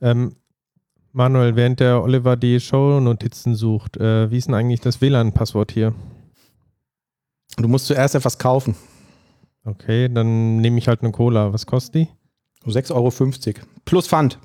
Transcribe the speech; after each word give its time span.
Ähm, 0.00 0.36
Manuel, 1.12 1.56
während 1.56 1.80
der 1.80 2.02
Oliver 2.02 2.36
die 2.36 2.60
Show-Notizen 2.60 3.54
sucht, 3.54 3.96
äh, 3.96 4.30
wie 4.30 4.36
ist 4.36 4.46
denn 4.48 4.54
eigentlich 4.54 4.80
das 4.80 5.00
WLAN-Passwort 5.00 5.72
hier? 5.72 5.94
Du 7.56 7.68
musst 7.68 7.86
zuerst 7.86 8.14
etwas 8.14 8.38
kaufen. 8.38 8.76
Okay, 9.64 10.08
dann 10.12 10.58
nehme 10.58 10.78
ich 10.78 10.88
halt 10.88 11.00
eine 11.02 11.10
Cola. 11.12 11.52
Was 11.52 11.66
kostet 11.66 11.94
die? 11.94 12.08
6,50 12.70 12.94
Euro. 13.56 13.66
Plus 13.84 14.06
Pfand. 14.08 14.38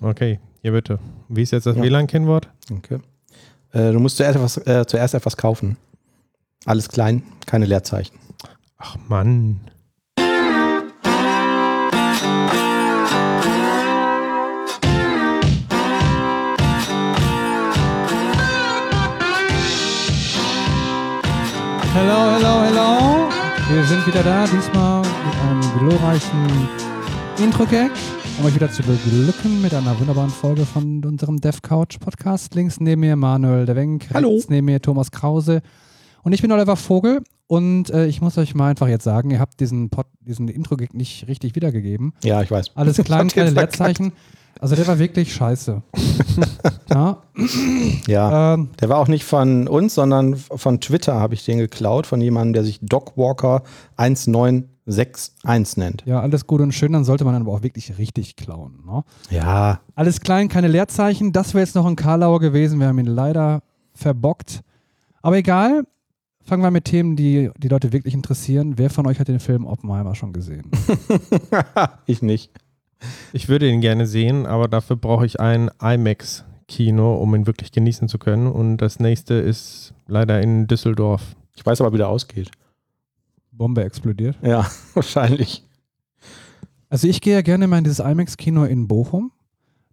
Okay, 0.00 0.38
hier 0.62 0.72
bitte. 0.72 0.98
Wie 1.28 1.42
ist 1.42 1.52
jetzt 1.52 1.66
das 1.66 1.76
Ja. 1.76 1.82
WLAN-Kennwort? 1.82 2.48
Okay. 2.70 2.98
Äh, 3.72 3.92
du 3.92 3.98
musst 4.00 4.16
zuerst 4.18 4.36
etwas, 4.36 4.56
äh, 4.66 4.84
zuerst 4.86 5.14
etwas 5.14 5.36
kaufen. 5.36 5.76
Alles 6.66 6.88
klein, 6.88 7.22
keine 7.46 7.66
Leerzeichen. 7.66 8.18
Ach 8.76 8.96
Mann. 9.08 9.60
Hello, 21.94 22.30
hello, 22.36 22.62
hello. 22.64 23.28
Wir 23.70 23.84
sind 23.84 24.06
wieder 24.06 24.22
da, 24.22 24.44
diesmal 24.46 25.02
mit 25.02 25.34
einem 25.42 25.78
glorreichen 25.78 26.68
Intro-Gag, 27.38 27.90
um 28.38 28.46
euch 28.46 28.54
wieder 28.54 28.70
zu 28.70 28.82
beglücken 28.82 29.60
mit 29.62 29.74
einer 29.74 29.98
wunderbaren 29.98 30.30
Folge 30.30 30.64
von 30.64 31.04
unserem 31.04 31.40
Dev 31.40 31.60
Couch 31.62 31.98
Podcast. 31.98 32.54
Links 32.54 32.80
neben 32.80 33.00
mir 33.00 33.16
Manuel 33.16 33.66
De 33.66 33.74
Wenk, 33.74 34.06
Hallo. 34.12 34.30
rechts 34.30 34.48
neben 34.48 34.66
mir 34.66 34.80
Thomas 34.80 35.10
Krause 35.10 35.62
und 36.22 36.32
ich 36.32 36.42
bin 36.42 36.52
Oliver 36.52 36.76
Vogel 36.76 37.22
und 37.46 37.90
äh, 37.90 38.06
ich 38.06 38.20
muss 38.20 38.36
euch 38.38 38.54
mal 38.54 38.70
einfach 38.70 38.88
jetzt 38.88 39.04
sagen, 39.04 39.30
ihr 39.30 39.40
habt 39.40 39.60
diesen, 39.60 39.90
Pod, 39.90 40.06
diesen 40.20 40.48
Intro-Gag 40.48 40.94
nicht 40.94 41.26
richtig 41.28 41.54
wiedergegeben. 41.54 42.12
Ja, 42.22 42.42
ich 42.42 42.50
weiß. 42.50 42.72
Alles 42.74 42.96
klein, 43.04 43.28
hab 43.28 43.34
keine 43.34 43.46
den 43.52 43.54
verkackt. 43.54 44.00
Also 44.60 44.74
der 44.76 44.86
war 44.86 44.98
wirklich 44.98 45.32
scheiße. 45.34 45.82
ja, 46.90 47.22
Ja. 48.06 48.54
ähm, 48.54 48.70
Der 48.80 48.88
war 48.88 48.98
auch 48.98 49.08
nicht 49.08 49.24
von 49.24 49.68
uns, 49.68 49.94
sondern 49.94 50.36
von 50.36 50.80
Twitter 50.80 51.14
habe 51.14 51.34
ich 51.34 51.44
den 51.44 51.58
geklaut, 51.58 52.06
von 52.06 52.20
jemandem, 52.20 52.54
der 52.54 52.64
sich 52.64 52.80
Dogwalker 52.82 53.62
1961 53.96 55.76
nennt. 55.76 56.02
ja, 56.06 56.20
alles 56.20 56.46
gut 56.46 56.60
und 56.60 56.72
schön, 56.72 56.92
dann 56.92 57.04
sollte 57.04 57.24
man 57.24 57.34
dann 57.34 57.42
aber 57.42 57.52
auch 57.52 57.62
wirklich 57.62 57.98
richtig 57.98 58.36
klauen. 58.36 58.80
Ne? 58.86 59.04
Ja, 59.30 59.80
Alles 59.94 60.20
klein, 60.20 60.48
keine 60.48 60.68
Leerzeichen. 60.68 61.32
Das 61.32 61.54
wäre 61.54 61.64
jetzt 61.64 61.74
noch 61.74 61.86
ein 61.86 61.96
Karlauer 61.96 62.40
gewesen. 62.40 62.80
Wir 62.80 62.88
haben 62.88 62.98
ihn 62.98 63.06
leider 63.06 63.62
verbockt. 63.94 64.60
Aber 65.22 65.36
egal. 65.36 65.84
Fangen 66.44 66.62
wir 66.62 66.70
mit 66.70 66.86
Themen, 66.86 67.14
die 67.14 67.50
die 67.58 67.68
Leute 67.68 67.92
wirklich 67.92 68.14
interessieren. 68.14 68.78
Wer 68.78 68.88
von 68.88 69.06
euch 69.06 69.20
hat 69.20 69.28
den 69.28 69.38
Film 69.40 69.66
Oppenheimer 69.66 70.14
schon 70.14 70.32
gesehen? 70.32 70.70
ich 72.06 72.22
nicht. 72.22 72.50
Ich 73.32 73.48
würde 73.48 73.68
ihn 73.68 73.80
gerne 73.80 74.06
sehen, 74.06 74.46
aber 74.46 74.68
dafür 74.68 74.96
brauche 74.96 75.24
ich 75.26 75.38
ein 75.40 75.70
IMAX-Kino, 75.80 77.16
um 77.16 77.34
ihn 77.34 77.46
wirklich 77.46 77.72
genießen 77.72 78.08
zu 78.08 78.18
können. 78.18 78.46
Und 78.46 78.78
das 78.78 78.98
nächste 79.00 79.34
ist 79.34 79.94
leider 80.06 80.40
in 80.40 80.66
Düsseldorf. 80.66 81.36
Ich 81.56 81.64
weiß 81.64 81.80
aber, 81.80 81.92
wie 81.92 81.98
der 81.98 82.08
ausgeht. 82.08 82.50
Bombe 83.52 83.84
explodiert. 83.84 84.36
Ja, 84.42 84.66
wahrscheinlich. 84.94 85.64
Also 86.88 87.06
ich 87.08 87.20
gehe 87.20 87.34
ja 87.34 87.42
gerne 87.42 87.66
mal 87.66 87.78
in 87.78 87.84
dieses 87.84 87.98
IMAX-Kino 88.00 88.64
in 88.64 88.88
Bochum. 88.88 89.32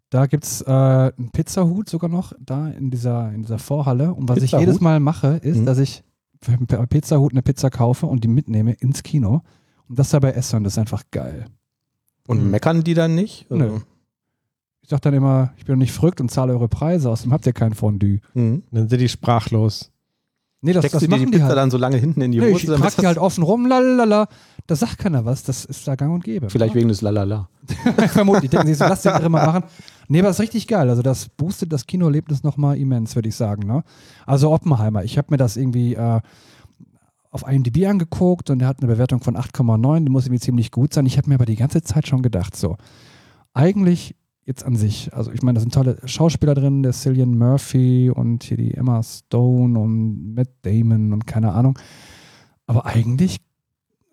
Da 0.09 0.27
gibt 0.27 0.43
es 0.45 0.61
äh, 0.61 0.71
einen 0.71 1.31
Pizzahut 1.33 1.89
sogar 1.89 2.09
noch, 2.09 2.31
da 2.39 2.69
in 2.69 2.89
dieser, 2.91 3.31
in 3.33 3.41
dieser 3.41 3.59
Vorhalle. 3.59 4.13
Und 4.13 4.29
was 4.29 4.41
ich 4.41 4.51
jedes 4.51 4.79
Mal 4.79 4.99
mache, 4.99 5.37
ist, 5.37 5.57
Mhm. 5.57 5.65
dass 5.65 5.77
ich 5.79 6.03
für 6.41 6.51
einen 6.53 6.87
Pizzahut 6.87 7.33
eine 7.33 7.41
Pizza 7.41 7.69
kaufe 7.69 8.05
und 8.05 8.23
die 8.23 8.27
mitnehme 8.27 8.73
ins 8.73 9.01
Kino 9.03 9.41
und 9.89 9.97
das 9.99 10.09
dabei 10.11 10.31
esse 10.33 10.55
und 10.57 10.63
das 10.63 10.73
ist 10.73 10.77
einfach 10.77 11.01
geil. 11.11 11.45
Und 12.27 12.39
Hm. 12.39 12.51
meckern 12.51 12.83
die 12.83 12.93
dann 12.93 13.15
nicht? 13.15 13.45
Also, 13.49 13.63
Nö. 13.63 13.79
Ich 14.81 14.89
sage 14.89 15.01
dann 15.01 15.13
immer, 15.15 15.53
ich 15.57 15.65
bin 15.65 15.73
doch 15.75 15.79
nicht 15.79 15.93
verrückt 15.93 16.21
und 16.21 16.29
zahle 16.29 16.53
eure 16.53 16.67
Preise, 16.67 17.09
außerdem 17.09 17.33
habt 17.33 17.45
ihr 17.47 17.53
kein 17.53 17.73
Fondue. 17.73 18.19
Mhm. 18.35 18.63
Dann 18.71 18.87
sind 18.87 18.99
die 19.01 19.09
sprachlos. 19.09 19.91
Nee, 20.61 20.73
das, 20.73 20.81
Steckst 20.81 20.95
das 20.95 21.01
du 21.01 21.07
dir 21.07 21.15
die 21.15 21.21
machen 21.21 21.31
Pizza 21.31 21.37
die 21.43 21.47
halt. 21.49 21.57
dann 21.57 21.71
so 21.71 21.77
lange 21.77 21.97
hinten 21.97 22.21
in 22.21 22.31
die 22.31 22.39
Nee, 22.39 22.53
Hose? 22.53 22.73
ich 22.73 22.79
trage 22.79 22.95
die 23.01 23.07
halt 23.07 23.17
offen 23.17 23.43
rum, 23.43 23.65
lalalala. 23.67 24.27
Da 24.67 24.75
sagt 24.75 24.97
keiner 24.97 25.23
was, 25.25 25.43
das 25.43 25.65
ist 25.65 25.87
da 25.87 25.95
gang 25.95 26.11
und 26.13 26.23
gäbe. 26.23 26.49
Vielleicht 26.49 26.73
wegen 26.73 26.87
des 26.89 27.01
Lalala. 27.01 27.49
Vermutlich. 28.09 28.49
Denken 28.49 28.67
sie 28.67 28.73
so, 28.73 28.85
lass 28.85 29.03
den 29.03 29.11
andere 29.11 29.29
mal 29.29 29.45
machen. 29.45 29.63
Nee, 30.07 30.19
aber 30.19 30.29
das 30.29 30.37
ist 30.37 30.41
richtig 30.43 30.67
geil. 30.67 30.89
Also 30.89 31.03
das 31.03 31.29
boostet 31.29 31.71
das 31.71 31.85
Kinoerlebnis 31.85 32.41
nochmal 32.43 32.77
immens, 32.77 33.15
würde 33.15 33.29
ich 33.29 33.35
sagen. 33.35 33.67
Ne? 33.67 33.83
Also 34.25 34.51
Oppenheimer, 34.51 35.03
ich 35.03 35.17
habe 35.19 35.27
mir 35.31 35.37
das 35.37 35.55
irgendwie 35.57 35.93
äh, 35.95 36.21
auf 37.35 37.45
IMDb 37.45 37.85
angeguckt 37.85 38.49
und 38.49 38.59
der 38.59 38.67
hat 38.69 38.79
eine 38.79 38.87
Bewertung 38.87 39.19
von 39.19 39.35
8,9, 39.35 40.05
die 40.05 40.09
muss 40.09 40.25
irgendwie 40.25 40.39
ziemlich 40.39 40.71
gut 40.71 40.93
sein. 40.93 41.05
Ich 41.05 41.17
habe 41.17 41.27
mir 41.27 41.35
aber 41.35 41.45
die 41.45 41.57
ganze 41.57 41.81
Zeit 41.81 42.07
schon 42.07 42.21
gedacht, 42.21 42.55
so, 42.55 42.77
eigentlich 43.53 44.15
jetzt 44.45 44.63
an 44.63 44.77
sich, 44.77 45.13
also 45.13 45.31
ich 45.31 45.41
meine, 45.41 45.57
da 45.57 45.61
sind 45.61 45.73
tolle 45.73 45.97
Schauspieler 46.05 46.55
drin, 46.55 46.81
der 46.81 46.93
Cillian 46.93 47.37
Murphy 47.37 48.09
und 48.09 48.45
hier 48.45 48.55
die 48.55 48.73
Emma 48.73 49.03
Stone 49.03 49.77
und 49.77 50.33
Matt 50.33 50.49
Damon 50.61 51.11
und 51.11 51.27
keine 51.27 51.51
Ahnung. 51.51 51.77
Aber 52.67 52.85
eigentlich, 52.85 53.41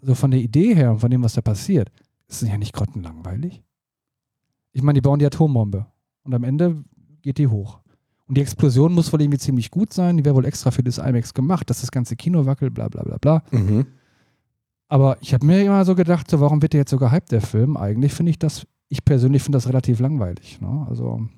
so 0.00 0.16
von 0.16 0.33
der 0.33 0.41
Idee 0.41 0.75
her 0.75 0.91
und 0.91 0.99
von 0.99 1.10
dem, 1.10 1.22
was 1.22 1.34
da 1.34 1.43
passiert, 1.43 1.93
ist 2.27 2.43
es 2.43 2.49
ja 2.49 2.59
nicht 2.59 2.72
grottenlangweilig. 2.72 3.62
Ich 4.72 4.83
meine, 4.83 4.97
die 4.97 5.03
bauen 5.03 5.21
die 5.21 5.27
Atombombe 5.27 5.87
und 6.25 6.34
am 6.34 6.43
Ende 6.43 6.83
geht 7.21 7.39
die 7.39 7.47
hoch. 7.47 7.81
Und 8.32 8.37
die 8.37 8.41
Explosion 8.41 8.94
muss 8.94 9.12
wohl 9.12 9.20
irgendwie 9.20 9.37
ziemlich 9.37 9.70
gut 9.70 9.93
sein, 9.93 10.16
die 10.16 10.25
wäre 10.25 10.34
wohl 10.34 10.47
extra 10.47 10.70
für 10.70 10.82
das 10.82 10.97
IMAX 10.97 11.34
gemacht, 11.34 11.69
dass 11.69 11.82
das 11.82 11.91
ganze 11.91 12.16
Kino 12.16 12.47
wackelt, 12.47 12.72
bla 12.72 12.88
bla 12.88 13.03
bla 13.03 13.19
bla. 13.19 13.43
Mhm. 13.50 13.84
Aber 14.88 15.19
ich 15.20 15.34
habe 15.34 15.44
mir 15.44 15.62
immer 15.62 15.84
so 15.84 15.94
gedacht, 15.94 16.31
so, 16.31 16.41
warum 16.41 16.62
wird 16.62 16.72
der 16.72 16.81
jetzt 16.81 16.92
so 16.92 16.97
gehypt, 16.97 17.31
der 17.31 17.42
Film? 17.42 17.76
Eigentlich 17.76 18.15
finde 18.15 18.31
ich 18.31 18.38
das, 18.38 18.66
ich 18.88 19.04
persönlich 19.04 19.42
finde 19.42 19.59
das 19.59 19.69
relativ 19.69 20.00
langweilig. 20.00 20.62
Ne? 20.62 20.87
Also, 20.88 21.28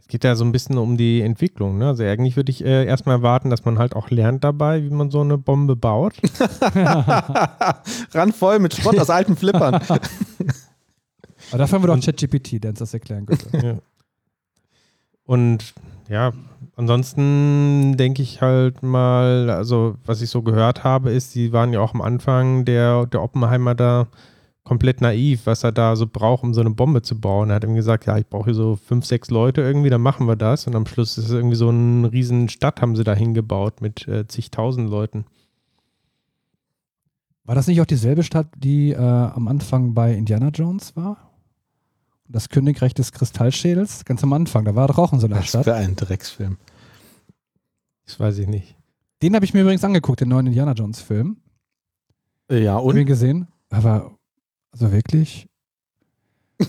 Es 0.00 0.08
geht 0.08 0.24
ja 0.24 0.34
so 0.34 0.44
ein 0.44 0.50
bisschen 0.50 0.76
um 0.76 0.96
die 0.96 1.20
Entwicklung. 1.20 1.78
Ne? 1.78 1.86
Also 1.86 2.02
eigentlich 2.02 2.34
würde 2.34 2.50
ich 2.50 2.64
äh, 2.64 2.84
erstmal 2.84 3.18
erwarten, 3.18 3.48
dass 3.48 3.64
man 3.64 3.78
halt 3.78 3.94
auch 3.94 4.10
lernt 4.10 4.42
dabei, 4.42 4.82
wie 4.82 4.90
man 4.90 5.12
so 5.12 5.20
eine 5.20 5.38
Bombe 5.38 5.76
baut. 5.76 6.14
Randvoll 8.12 8.58
mit 8.58 8.74
Schrott 8.74 8.98
aus 8.98 9.08
alten 9.08 9.36
Flippern. 9.36 9.74
aber 11.52 11.58
dafür 11.58 11.78
haben 11.78 11.84
wir 11.84 11.94
doch 11.94 12.04
ChatGPT, 12.04 12.64
der 12.64 12.70
uns 12.70 12.80
das 12.80 12.92
erklären 12.92 13.24
könnte. 13.24 13.56
Ja. 13.64 13.78
Und 15.22 15.74
ja, 16.08 16.32
ansonsten 16.76 17.96
denke 17.96 18.22
ich 18.22 18.40
halt 18.40 18.82
mal, 18.82 19.50
also 19.50 19.96
was 20.04 20.22
ich 20.22 20.30
so 20.30 20.42
gehört 20.42 20.84
habe, 20.84 21.10
ist, 21.10 21.34
die 21.34 21.52
waren 21.52 21.72
ja 21.72 21.80
auch 21.80 21.94
am 21.94 22.00
Anfang 22.00 22.64
der, 22.64 23.06
der 23.06 23.22
Oppenheimer 23.22 23.74
da 23.74 24.08
komplett 24.64 25.00
naiv, 25.00 25.46
was 25.46 25.64
er 25.64 25.72
da 25.72 25.96
so 25.96 26.06
braucht, 26.06 26.44
um 26.44 26.52
so 26.52 26.60
eine 26.60 26.70
Bombe 26.70 27.00
zu 27.02 27.18
bauen. 27.18 27.48
Er 27.48 27.56
hat 27.56 27.64
ihm 27.64 27.74
gesagt, 27.74 28.06
ja, 28.06 28.18
ich 28.18 28.26
brauche 28.26 28.46
hier 28.46 28.54
so 28.54 28.76
fünf, 28.76 29.06
sechs 29.06 29.30
Leute 29.30 29.62
irgendwie, 29.62 29.88
dann 29.88 30.02
machen 30.02 30.26
wir 30.26 30.36
das. 30.36 30.66
Und 30.66 30.76
am 30.76 30.86
Schluss 30.86 31.16
ist 31.16 31.26
es 31.26 31.30
irgendwie 31.30 31.56
so 31.56 31.70
eine 31.70 32.12
riesen 32.12 32.48
Stadt, 32.50 32.82
haben 32.82 32.94
sie 32.94 33.04
da 33.04 33.14
hingebaut 33.14 33.80
mit 33.80 34.06
äh, 34.06 34.26
zigtausend 34.26 34.90
Leuten. 34.90 35.24
War 37.44 37.54
das 37.54 37.66
nicht 37.66 37.80
auch 37.80 37.86
dieselbe 37.86 38.22
Stadt, 38.22 38.48
die 38.58 38.92
äh, 38.92 38.98
am 38.98 39.48
Anfang 39.48 39.94
bei 39.94 40.12
Indiana 40.12 40.48
Jones 40.48 40.94
war? 40.96 41.27
Das 42.28 42.48
Königreich 42.50 42.92
des 42.94 43.12
Kristallschädels? 43.12 44.04
Ganz 44.04 44.22
am 44.22 44.32
Anfang, 44.34 44.64
da 44.64 44.74
war 44.74 44.86
doch 44.88 44.98
auch 44.98 45.12
in 45.12 45.20
so 45.20 45.26
einer 45.26 45.36
Was 45.38 45.46
Stadt. 45.48 45.64
für 45.64 45.74
ein 45.74 45.96
Drecksfilm. 45.96 46.58
Das 48.06 48.20
weiß 48.20 48.38
ich 48.38 48.46
nicht. 48.46 48.76
Den 49.22 49.34
habe 49.34 49.44
ich 49.44 49.54
mir 49.54 49.62
übrigens 49.62 49.82
angeguckt, 49.84 50.20
den 50.20 50.28
neuen 50.28 50.46
Indiana 50.46 50.72
Jones 50.72 51.00
Film. 51.00 51.38
Äh, 52.50 52.62
Ja, 52.62 52.76
Und? 52.76 52.94
ihn 52.96 53.00
und? 53.00 53.06
gesehen. 53.06 53.48
Aber 53.70 54.12
also 54.72 54.92
wirklich 54.92 55.48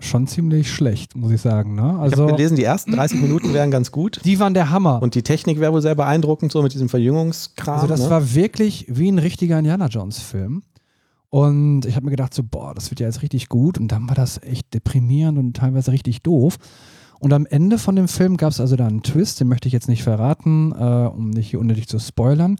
schon 0.00 0.26
ziemlich 0.26 0.70
schlecht, 0.72 1.14
muss 1.16 1.30
ich 1.32 1.40
sagen. 1.40 1.74
Ne? 1.74 1.82
Ich 1.82 1.86
habe 1.88 2.00
Also 2.02 2.26
gelesen, 2.26 2.56
die 2.56 2.64
ersten 2.64 2.92
30 2.92 3.20
Minuten 3.20 3.52
wären 3.54 3.70
ganz 3.70 3.90
gut. 3.92 4.20
die 4.24 4.38
waren 4.38 4.54
der 4.54 4.70
Hammer. 4.70 5.00
Und 5.02 5.14
die 5.14 5.22
Technik 5.22 5.60
wäre 5.60 5.72
wohl 5.72 5.82
sehr 5.82 5.94
beeindruckend, 5.94 6.52
so 6.52 6.62
mit 6.62 6.72
diesem 6.74 6.88
Verjüngungskram. 6.88 7.74
also 7.76 7.86
das 7.86 8.00
ne? 8.02 8.10
war 8.10 8.34
wirklich 8.34 8.86
wie 8.88 9.08
ein 9.10 9.18
richtiger 9.18 9.58
Indiana 9.58 9.86
Jones 9.86 10.18
Film. 10.18 10.62
Und 11.34 11.84
ich 11.84 11.96
habe 11.96 12.04
mir 12.04 12.12
gedacht, 12.12 12.32
so, 12.32 12.44
boah, 12.44 12.76
das 12.76 12.92
wird 12.92 13.00
ja 13.00 13.08
jetzt 13.08 13.22
richtig 13.22 13.48
gut. 13.48 13.76
Und 13.76 13.88
dann 13.88 14.08
war 14.08 14.14
das 14.14 14.40
echt 14.44 14.72
deprimierend 14.72 15.36
und 15.36 15.56
teilweise 15.56 15.90
richtig 15.90 16.22
doof. 16.22 16.58
Und 17.18 17.32
am 17.32 17.44
Ende 17.44 17.76
von 17.78 17.96
dem 17.96 18.06
Film 18.06 18.36
gab 18.36 18.52
es 18.52 18.60
also 18.60 18.76
da 18.76 18.86
einen 18.86 19.02
Twist, 19.02 19.40
den 19.40 19.48
möchte 19.48 19.66
ich 19.66 19.72
jetzt 19.72 19.88
nicht 19.88 20.04
verraten, 20.04 20.70
äh, 20.70 21.08
um 21.12 21.30
nicht 21.30 21.50
hier 21.50 21.58
unnötig 21.58 21.88
zu 21.88 21.98
spoilern. 21.98 22.54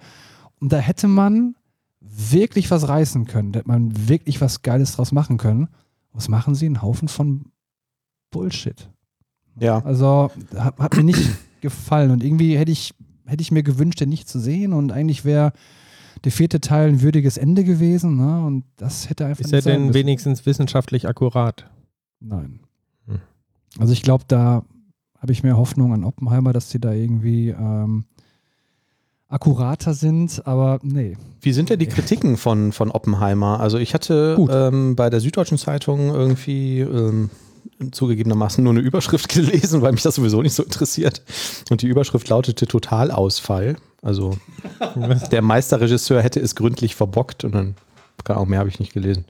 Und 0.59 0.73
da 0.73 0.79
hätte 0.79 1.07
man 1.07 1.55
wirklich 2.01 2.69
was 2.73 2.89
reißen 2.89 3.27
können. 3.27 3.53
Da 3.53 3.61
hätte 3.61 3.69
man 3.69 4.09
wirklich 4.09 4.41
was 4.41 4.63
Geiles 4.63 4.97
draus 4.97 5.13
machen 5.13 5.37
können. 5.37 5.69
Was 6.13 6.29
machen 6.29 6.57
sie? 6.57 6.69
Ein 6.69 6.83
Haufen 6.83 7.07
von 7.07 7.53
Bullshit. 8.33 8.91
Ja. 9.61 9.85
Also 9.85 10.33
hat, 10.57 10.81
hat 10.81 10.97
mir 10.97 11.05
nicht 11.05 11.31
gefallen. 11.61 12.11
Und 12.11 12.25
irgendwie 12.25 12.59
hätte 12.59 12.73
ich, 12.73 12.93
hätte 13.25 13.43
ich 13.43 13.53
mir 13.53 13.63
gewünscht, 13.63 14.01
den 14.01 14.09
nicht 14.09 14.29
zu 14.29 14.41
sehen. 14.41 14.73
Und 14.73 14.91
eigentlich 14.91 15.25
wäre 15.25 15.53
der 16.25 16.33
vierte 16.33 16.61
Teil 16.61 16.89
ein 16.89 17.03
würdiges 17.03 17.37
Ende 17.37 17.65
gewesen. 17.65 18.17
Ne? 18.17 18.45
Und 18.45 18.65
das 18.77 19.11
hätte 19.11 19.27
einfach 19.27 19.45
Ist 19.45 19.53
er 19.53 19.61
denn 19.63 19.87
müssen. 19.87 19.95
wenigstens 19.95 20.47
wissenschaftlich 20.47 21.07
akkurat? 21.07 21.71
Nein. 22.21 22.61
Hm. 23.07 23.21
Also 23.79 23.93
ich 23.93 24.03
glaube, 24.03 24.25
da 24.27 24.65
habe 25.19 25.33
ich 25.33 25.43
mehr 25.43 25.57
Hoffnung 25.57 25.93
an 25.93 26.05
Oppenheimer, 26.05 26.53
dass 26.53 26.71
sie 26.71 26.81
da 26.81 26.93
irgendwie 26.93 27.51
ähm, 27.51 28.05
akkurater 29.29 29.95
sind, 29.95 30.47
aber 30.47 30.79
nee. 30.83 31.17
Wie 31.41 31.53
sind 31.53 31.71
denn 31.71 31.79
die 31.79 31.87
Kritiken 31.87 32.37
von, 32.37 32.73
von 32.73 32.91
Oppenheimer? 32.91 33.61
Also 33.61 33.79
ich 33.79 33.95
hatte 33.95 34.37
ähm, 34.51 34.97
bei 34.97 35.11
der 35.11 35.21
Süddeutschen 35.21 35.59
Zeitung 35.59 36.09
irgendwie 36.09 36.81
ähm, 36.81 37.31
zugegebenermaßen 37.91 38.63
nur 38.63 38.73
eine 38.73 38.81
Überschrift 38.81 39.29
gelesen, 39.35 39.83
weil 39.83 39.93
mich 39.93 40.03
das 40.03 40.17
sowieso 40.17 40.43
nicht 40.43 40.55
so 40.55 40.63
interessiert. 40.63 41.23
Und 41.71 41.83
die 41.83 41.87
Überschrift 41.87 42.29
lautete 42.29 42.67
Totalausfall. 42.67 43.77
Also 44.03 44.37
der 45.33 45.43
Meisterregisseur 45.43 46.23
hätte 46.23 46.41
es 46.41 46.55
gründlich 46.55 46.95
verbockt 46.95 47.45
und 47.45 47.55
dann, 47.55 47.75
keine 48.23 48.39
Ahnung, 48.39 48.51
mehr 48.51 48.59
habe 48.59 48.69
ich 48.69 48.81
nicht 48.81 48.93
gelesen. 48.93 49.25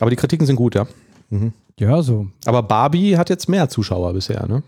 Aber 0.00 0.10
die 0.10 0.16
Kritiken 0.16 0.46
sind 0.46 0.56
gut, 0.56 0.74
ja. 0.74 0.86
Mhm. 1.30 1.52
Ja, 1.78 2.02
so. 2.02 2.26
Aber 2.44 2.62
Barbie 2.62 3.16
hat 3.16 3.30
jetzt 3.30 3.48
mehr 3.48 3.68
Zuschauer 3.68 4.12
bisher, 4.12 4.46
ne? 4.46 4.62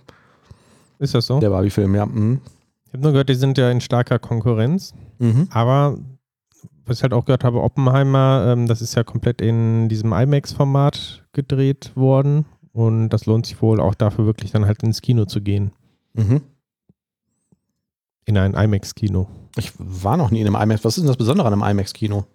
Ist 0.98 1.14
das 1.14 1.26
so? 1.26 1.40
Der 1.40 1.50
Barbie-Film, 1.50 1.94
ja. 1.94 2.06
Mhm. 2.06 2.40
Ich 2.87 2.92
habe 2.92 3.02
nur 3.02 3.12
gehört, 3.12 3.28
die 3.28 3.34
sind 3.34 3.56
ja 3.56 3.70
in 3.70 3.81
starker 3.81 4.19
Konkurrenz. 4.19 4.92
Mhm. 5.19 5.48
Aber 5.50 5.98
was 6.90 6.98
ich 6.98 7.02
halt 7.04 7.12
auch 7.14 7.25
gehört 7.25 7.44
habe, 7.44 7.62
Oppenheimer, 7.62 8.46
ähm, 8.48 8.66
das 8.66 8.82
ist 8.82 8.96
ja 8.96 9.04
komplett 9.04 9.40
in 9.40 9.88
diesem 9.88 10.12
IMAX-Format 10.12 11.22
gedreht 11.32 11.92
worden. 11.94 12.46
Und 12.72 13.10
das 13.10 13.26
lohnt 13.26 13.46
sich 13.46 13.62
wohl 13.62 13.81
auch 13.81 13.94
dafür, 13.94 14.26
wirklich 14.26 14.50
dann 14.50 14.66
halt 14.66 14.82
ins 14.82 15.00
Kino 15.00 15.25
zu 15.25 15.40
gehen. 15.40 15.70
Mhm. 16.14 16.42
In 18.25 18.37
ein 18.37 18.54
IMAX-Kino. 18.54 19.28
Ich 19.56 19.72
war 19.78 20.16
noch 20.16 20.32
nie 20.32 20.40
in 20.40 20.48
einem 20.48 20.60
IMAX. 20.60 20.84
Was 20.84 20.96
ist 20.96 21.02
denn 21.02 21.08
das 21.08 21.16
Besondere 21.16 21.46
an 21.46 21.52
einem 21.52 21.78
IMAX-Kino? 21.78 22.26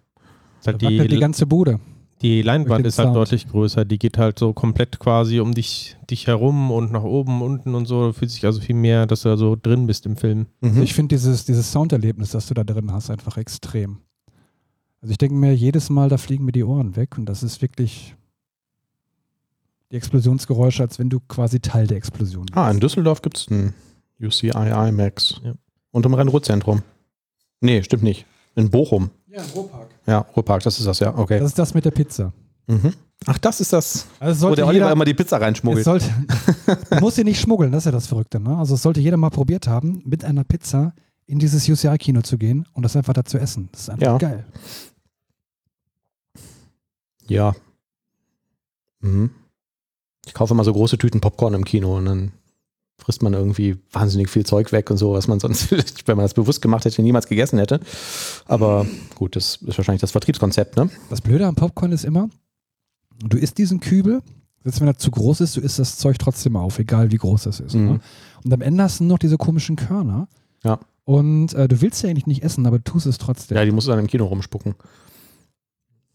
Halt 0.66 0.80
die 0.80 1.06
die, 1.06 1.20
ganze 1.20 1.46
Bude. 1.46 1.78
die 2.22 2.42
Leinwand 2.42 2.86
ist 2.86 2.98
halt 2.98 3.08
Sound. 3.08 3.16
deutlich 3.16 3.46
größer. 3.48 3.84
Die 3.84 3.98
geht 3.98 4.16
halt 4.16 4.38
so 4.38 4.52
komplett 4.52 4.98
quasi 4.98 5.38
um 5.38 5.52
dich, 5.52 5.96
dich 6.10 6.26
herum 6.26 6.70
und 6.70 6.92
nach 6.92 7.04
oben, 7.04 7.42
unten 7.42 7.74
und 7.74 7.86
so. 7.86 8.12
Fühlt 8.14 8.30
sich 8.30 8.44
also 8.46 8.60
viel 8.60 8.74
mehr, 8.74 9.06
dass 9.06 9.22
du 9.22 9.28
da 9.28 9.36
so 9.36 9.54
drin 9.54 9.86
bist 9.86 10.06
im 10.06 10.16
Film. 10.16 10.46
Mhm. 10.62 10.82
Ich 10.82 10.94
finde 10.94 11.14
dieses, 11.14 11.44
dieses 11.44 11.70
Sounderlebnis, 11.70 12.30
das 12.30 12.46
du 12.46 12.54
da 12.54 12.64
drin 12.64 12.90
hast, 12.90 13.10
einfach 13.10 13.36
extrem. 13.36 13.98
Also 15.06 15.12
ich 15.12 15.18
denke 15.18 15.36
mir, 15.36 15.54
jedes 15.54 15.88
Mal, 15.88 16.08
da 16.08 16.18
fliegen 16.18 16.44
mir 16.44 16.50
die 16.50 16.64
Ohren 16.64 16.96
weg 16.96 17.16
und 17.16 17.26
das 17.26 17.44
ist 17.44 17.62
wirklich 17.62 18.16
die 19.92 19.96
Explosionsgeräusche, 19.96 20.82
als 20.82 20.98
wenn 20.98 21.08
du 21.08 21.20
quasi 21.20 21.60
Teil 21.60 21.86
der 21.86 21.96
Explosion 21.96 22.46
bist. 22.46 22.56
Ah, 22.58 22.68
in 22.72 22.80
Düsseldorf 22.80 23.22
gibt 23.22 23.36
es 23.38 23.48
ein 23.48 23.72
UCI 24.20 24.48
IMAX. 24.50 25.40
Ja. 25.44 25.54
Und 25.92 26.06
im 26.06 26.12
Rhein-Ruhr-Zentrum. 26.14 26.82
Nee, 27.60 27.84
stimmt 27.84 28.02
nicht. 28.02 28.26
In 28.56 28.68
Bochum. 28.68 29.10
Ja, 29.28 29.42
im 29.44 29.50
Ruhrpark. 29.50 29.88
Ja, 30.08 30.18
Ruhrpark, 30.34 30.64
das 30.64 30.80
ist 30.80 30.86
das, 30.88 30.98
ja. 30.98 31.16
Okay. 31.16 31.38
Das 31.38 31.50
ist 31.50 31.58
das 31.60 31.72
mit 31.72 31.84
der 31.84 31.92
Pizza. 31.92 32.32
Mhm. 32.66 32.92
Ach, 33.26 33.38
das 33.38 33.60
ist 33.60 33.72
das, 33.72 34.08
Also 34.18 34.34
wo 34.34 34.40
sollte 34.40 34.56
der 34.56 34.66
Oliver 34.66 34.86
jeder, 34.86 34.92
immer 34.92 35.04
die 35.04 35.14
Pizza 35.14 35.36
es 35.36 35.42
reinschmuggelt. 35.42 35.84
sollte, 35.84 36.06
du 36.90 36.98
musst 36.98 37.14
sie 37.14 37.22
nicht 37.22 37.40
schmuggeln, 37.40 37.70
das 37.70 37.82
ist 37.82 37.86
ja 37.86 37.92
das 37.92 38.08
Verrückte. 38.08 38.40
Ne? 38.40 38.56
Also 38.56 38.74
es 38.74 38.82
sollte 38.82 38.98
jeder 38.98 39.18
mal 39.18 39.30
probiert 39.30 39.68
haben, 39.68 40.02
mit 40.04 40.24
einer 40.24 40.42
Pizza 40.42 40.94
in 41.26 41.38
dieses 41.38 41.68
UCI-Kino 41.68 42.22
zu 42.22 42.38
gehen 42.38 42.66
und 42.72 42.82
das 42.82 42.96
einfach 42.96 43.12
da 43.12 43.24
zu 43.24 43.38
essen. 43.38 43.68
Das 43.70 43.82
ist 43.82 43.90
einfach 43.90 44.04
Ja. 44.04 44.18
geil. 44.18 44.44
Ja. 47.28 47.54
Mhm. 49.00 49.30
Ich 50.26 50.34
kaufe 50.34 50.54
immer 50.54 50.64
so 50.64 50.72
große 50.72 50.98
Tüten 50.98 51.20
Popcorn 51.20 51.54
im 51.54 51.64
Kino 51.64 51.96
und 51.96 52.06
dann 52.06 52.32
frisst 52.98 53.22
man 53.22 53.34
irgendwie 53.34 53.76
wahnsinnig 53.92 54.30
viel 54.30 54.44
Zeug 54.44 54.72
weg 54.72 54.90
und 54.90 54.96
so, 54.96 55.12
was 55.12 55.28
man 55.28 55.38
sonst, 55.38 55.70
wenn 56.06 56.16
man 56.16 56.24
das 56.24 56.34
bewusst 56.34 56.62
gemacht 56.62 56.84
hätte, 56.84 57.02
niemals 57.02 57.26
gegessen 57.26 57.58
hätte. 57.58 57.80
Aber 58.46 58.86
gut, 59.14 59.36
das 59.36 59.56
ist 59.56 59.78
wahrscheinlich 59.78 60.00
das 60.00 60.12
Vertriebskonzept, 60.12 60.76
ne? 60.76 60.90
Das 61.10 61.20
Blöde 61.20 61.46
am 61.46 61.54
Popcorn 61.54 61.92
ist 61.92 62.04
immer, 62.04 62.28
du 63.20 63.36
isst 63.36 63.58
diesen 63.58 63.80
Kübel, 63.80 64.22
selbst 64.64 64.80
wenn 64.80 64.88
er 64.88 64.98
zu 64.98 65.10
groß 65.10 65.42
ist, 65.42 65.56
du 65.56 65.60
isst 65.60 65.78
das 65.78 65.98
Zeug 65.98 66.18
trotzdem 66.18 66.56
auf, 66.56 66.78
egal 66.78 67.12
wie 67.12 67.16
groß 67.16 67.44
das 67.44 67.60
ist. 67.60 67.74
Mhm. 67.74 67.84
Ne? 67.84 68.00
Und 68.44 68.52
am 68.52 68.62
Ende 68.62 68.82
hast 68.82 69.00
du 69.00 69.04
noch 69.04 69.18
diese 69.18 69.36
komischen 69.36 69.76
Körner. 69.76 70.26
Ja. 70.64 70.80
Und 71.04 71.54
äh, 71.54 71.68
du 71.68 71.80
willst 71.80 72.02
ja 72.02 72.10
eigentlich 72.10 72.26
nicht 72.26 72.42
essen, 72.42 72.66
aber 72.66 72.78
du 72.78 72.84
tust 72.84 73.06
es 73.06 73.18
trotzdem. 73.18 73.56
Ja, 73.56 73.64
die 73.64 73.70
musst 73.70 73.86
du 73.86 73.92
dann 73.92 74.00
im 74.00 74.08
Kino 74.08 74.24
rumspucken. 74.24 74.74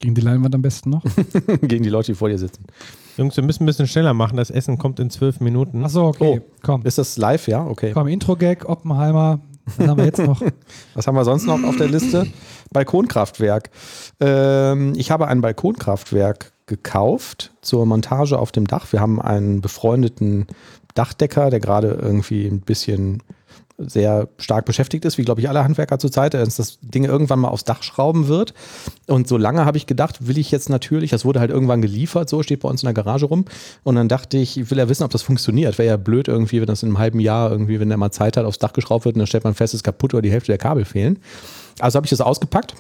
Gegen 0.02 0.16
die 0.16 0.22
Leinwand 0.22 0.54
am 0.56 0.62
besten 0.64 0.90
noch. 0.90 1.04
Gegen 1.62 1.84
die 1.84 1.90
Leute, 1.90 2.12
die 2.12 2.16
vor 2.16 2.28
dir 2.28 2.40
sitzen. 2.40 2.66
Jungs, 3.18 3.38
wir 3.38 3.44
müssen 3.44 3.64
ein 3.64 3.66
bisschen 3.68 3.88
schneller 3.88 4.16
machen. 4.16 4.36
Das 4.36 4.50
Essen 4.50 4.80
kommt 4.80 5.00
in 5.00 5.12
zwölf 5.12 5.40
Minuten. 5.40 5.86
Achso, 5.86 6.08
okay. 6.08 6.42
Komm. 6.64 6.82
Ist 6.84 6.98
das 6.98 7.18
live, 7.18 7.48
ja? 7.48 7.66
Okay. 7.66 7.92
Komm, 7.94 8.08
Intro-Gag, 8.08 8.68
Oppenheimer. 8.68 9.40
Dann 9.78 9.90
haben 9.90 9.98
wir 10.00 10.06
jetzt 10.06 10.20
noch. 10.20 10.42
Was 10.96 11.06
haben 11.06 11.16
wir 11.16 11.24
sonst 11.24 11.46
noch 11.46 11.64
auf 11.64 11.78
der 11.78 11.88
Liste? 11.88 12.26
Balkonkraftwerk. 12.74 13.70
Ähm, 14.20 14.94
ich 14.96 15.12
habe 15.12 15.28
ein 15.28 15.42
Balkonkraftwerk 15.42 16.52
gekauft 16.66 17.52
zur 17.62 17.86
Montage 17.86 18.40
auf 18.40 18.52
dem 18.52 18.66
Dach. 18.66 18.92
Wir 18.92 19.02
haben 19.02 19.22
einen 19.22 19.62
befreundeten 19.62 20.48
Dachdecker, 20.96 21.52
der 21.52 21.60
gerade 21.60 21.90
irgendwie 22.02 22.48
ein 22.48 22.62
bisschen 22.62 23.22
sehr 23.88 24.30
stark 24.38 24.66
beschäftigt 24.66 25.06
ist, 25.06 25.18
wie 25.18 25.24
glaube 25.24 25.42
ich 25.42 25.50
alle 25.50 25.64
Handwerker 25.64 26.00
zurzeit, 26.00 26.36
uns 26.36 26.58
das 26.58 26.80
Ding 26.82 27.04
irgendwann 27.04 27.40
mal 27.40 27.50
aufs 27.50 27.64
Dach 27.64 27.84
schrauben 27.84 28.28
wird. 28.28 28.54
Und 29.08 29.28
so 29.28 29.38
lange 29.38 29.66
habe 29.66 29.78
ich 29.78 29.88
gedacht, 29.88 30.28
will 30.28 30.38
ich 30.38 30.52
jetzt 30.52 30.70
natürlich, 30.70 31.12
das 31.12 31.26
wurde 31.26 31.40
halt 31.40 31.52
irgendwann 31.52 31.82
geliefert, 31.82 32.30
so 32.30 32.44
steht 32.44 32.62
bei 32.62 32.70
uns 32.70 32.84
in 32.84 32.88
der 32.88 32.94
Garage 32.94 33.26
rum. 33.26 33.46
Und 33.84 33.96
dann 33.96 34.08
dachte 34.08 34.38
ich, 34.38 34.58
ich 34.58 34.72
will 34.72 34.78
ja 34.78 34.90
wissen, 34.90 35.04
ob 35.04 35.12
das 35.12 35.22
funktioniert. 35.22 35.78
Wäre 35.78 35.90
ja 35.90 35.98
blöd 35.98 36.28
irgendwie, 36.28 36.60
wenn 36.62 36.68
das 36.68 36.84
in 36.84 36.90
einem 36.90 37.00
halben 37.00 37.20
Jahr 37.20 37.52
irgendwie, 37.52 37.80
wenn 37.80 37.90
der 37.90 37.98
mal 37.98 38.12
Zeit 38.12 38.38
hat, 38.38 38.46
aufs 38.46 38.60
Dach 38.60 38.74
geschraubt 38.74 39.06
wird 39.06 39.16
und 39.16 39.20
dann 39.20 39.28
stellt 39.28 39.44
man 39.44 39.54
fest, 39.54 39.74
es 39.74 39.80
ist 39.80 39.84
kaputt 39.84 40.14
oder 40.14 40.22
die 40.22 40.32
Hälfte 40.32 40.52
der 40.52 40.58
Kabel 40.58 40.86
fehlen. 40.86 41.20
Also 41.80 41.98
habe 41.98 42.06
ich 42.06 42.12
das 42.12 42.22
ausgepackt 42.22 42.76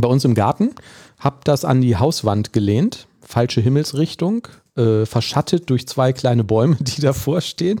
bei 0.00 0.08
uns 0.08 0.24
im 0.24 0.34
Garten, 0.34 0.70
habe 1.18 1.36
das 1.44 1.64
an 1.64 1.80
die 1.80 1.96
Hauswand 1.96 2.52
gelehnt, 2.52 3.06
falsche 3.22 3.60
Himmelsrichtung, 3.60 4.48
äh, 4.76 5.06
verschattet 5.06 5.70
durch 5.70 5.86
zwei 5.86 6.12
kleine 6.12 6.44
Bäume, 6.44 6.76
die 6.80 7.00
davor 7.00 7.40
stehen. 7.40 7.80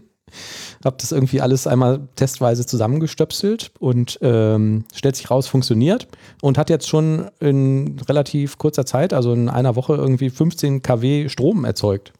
Habe 0.84 0.96
das 1.00 1.12
irgendwie 1.12 1.40
alles 1.40 1.66
einmal 1.66 2.08
testweise 2.16 2.66
zusammengestöpselt 2.66 3.72
und 3.78 4.18
ähm, 4.22 4.84
stellt 4.94 5.16
sich 5.16 5.30
raus, 5.30 5.46
funktioniert 5.46 6.08
und 6.42 6.58
hat 6.58 6.70
jetzt 6.70 6.88
schon 6.88 7.30
in 7.40 7.98
relativ 8.08 8.58
kurzer 8.58 8.84
Zeit, 8.86 9.12
also 9.12 9.32
in 9.32 9.48
einer 9.48 9.76
Woche 9.76 9.94
irgendwie 9.94 10.30
15 10.30 10.82
kW 10.82 11.28
Strom 11.28 11.64
erzeugt. 11.64 12.12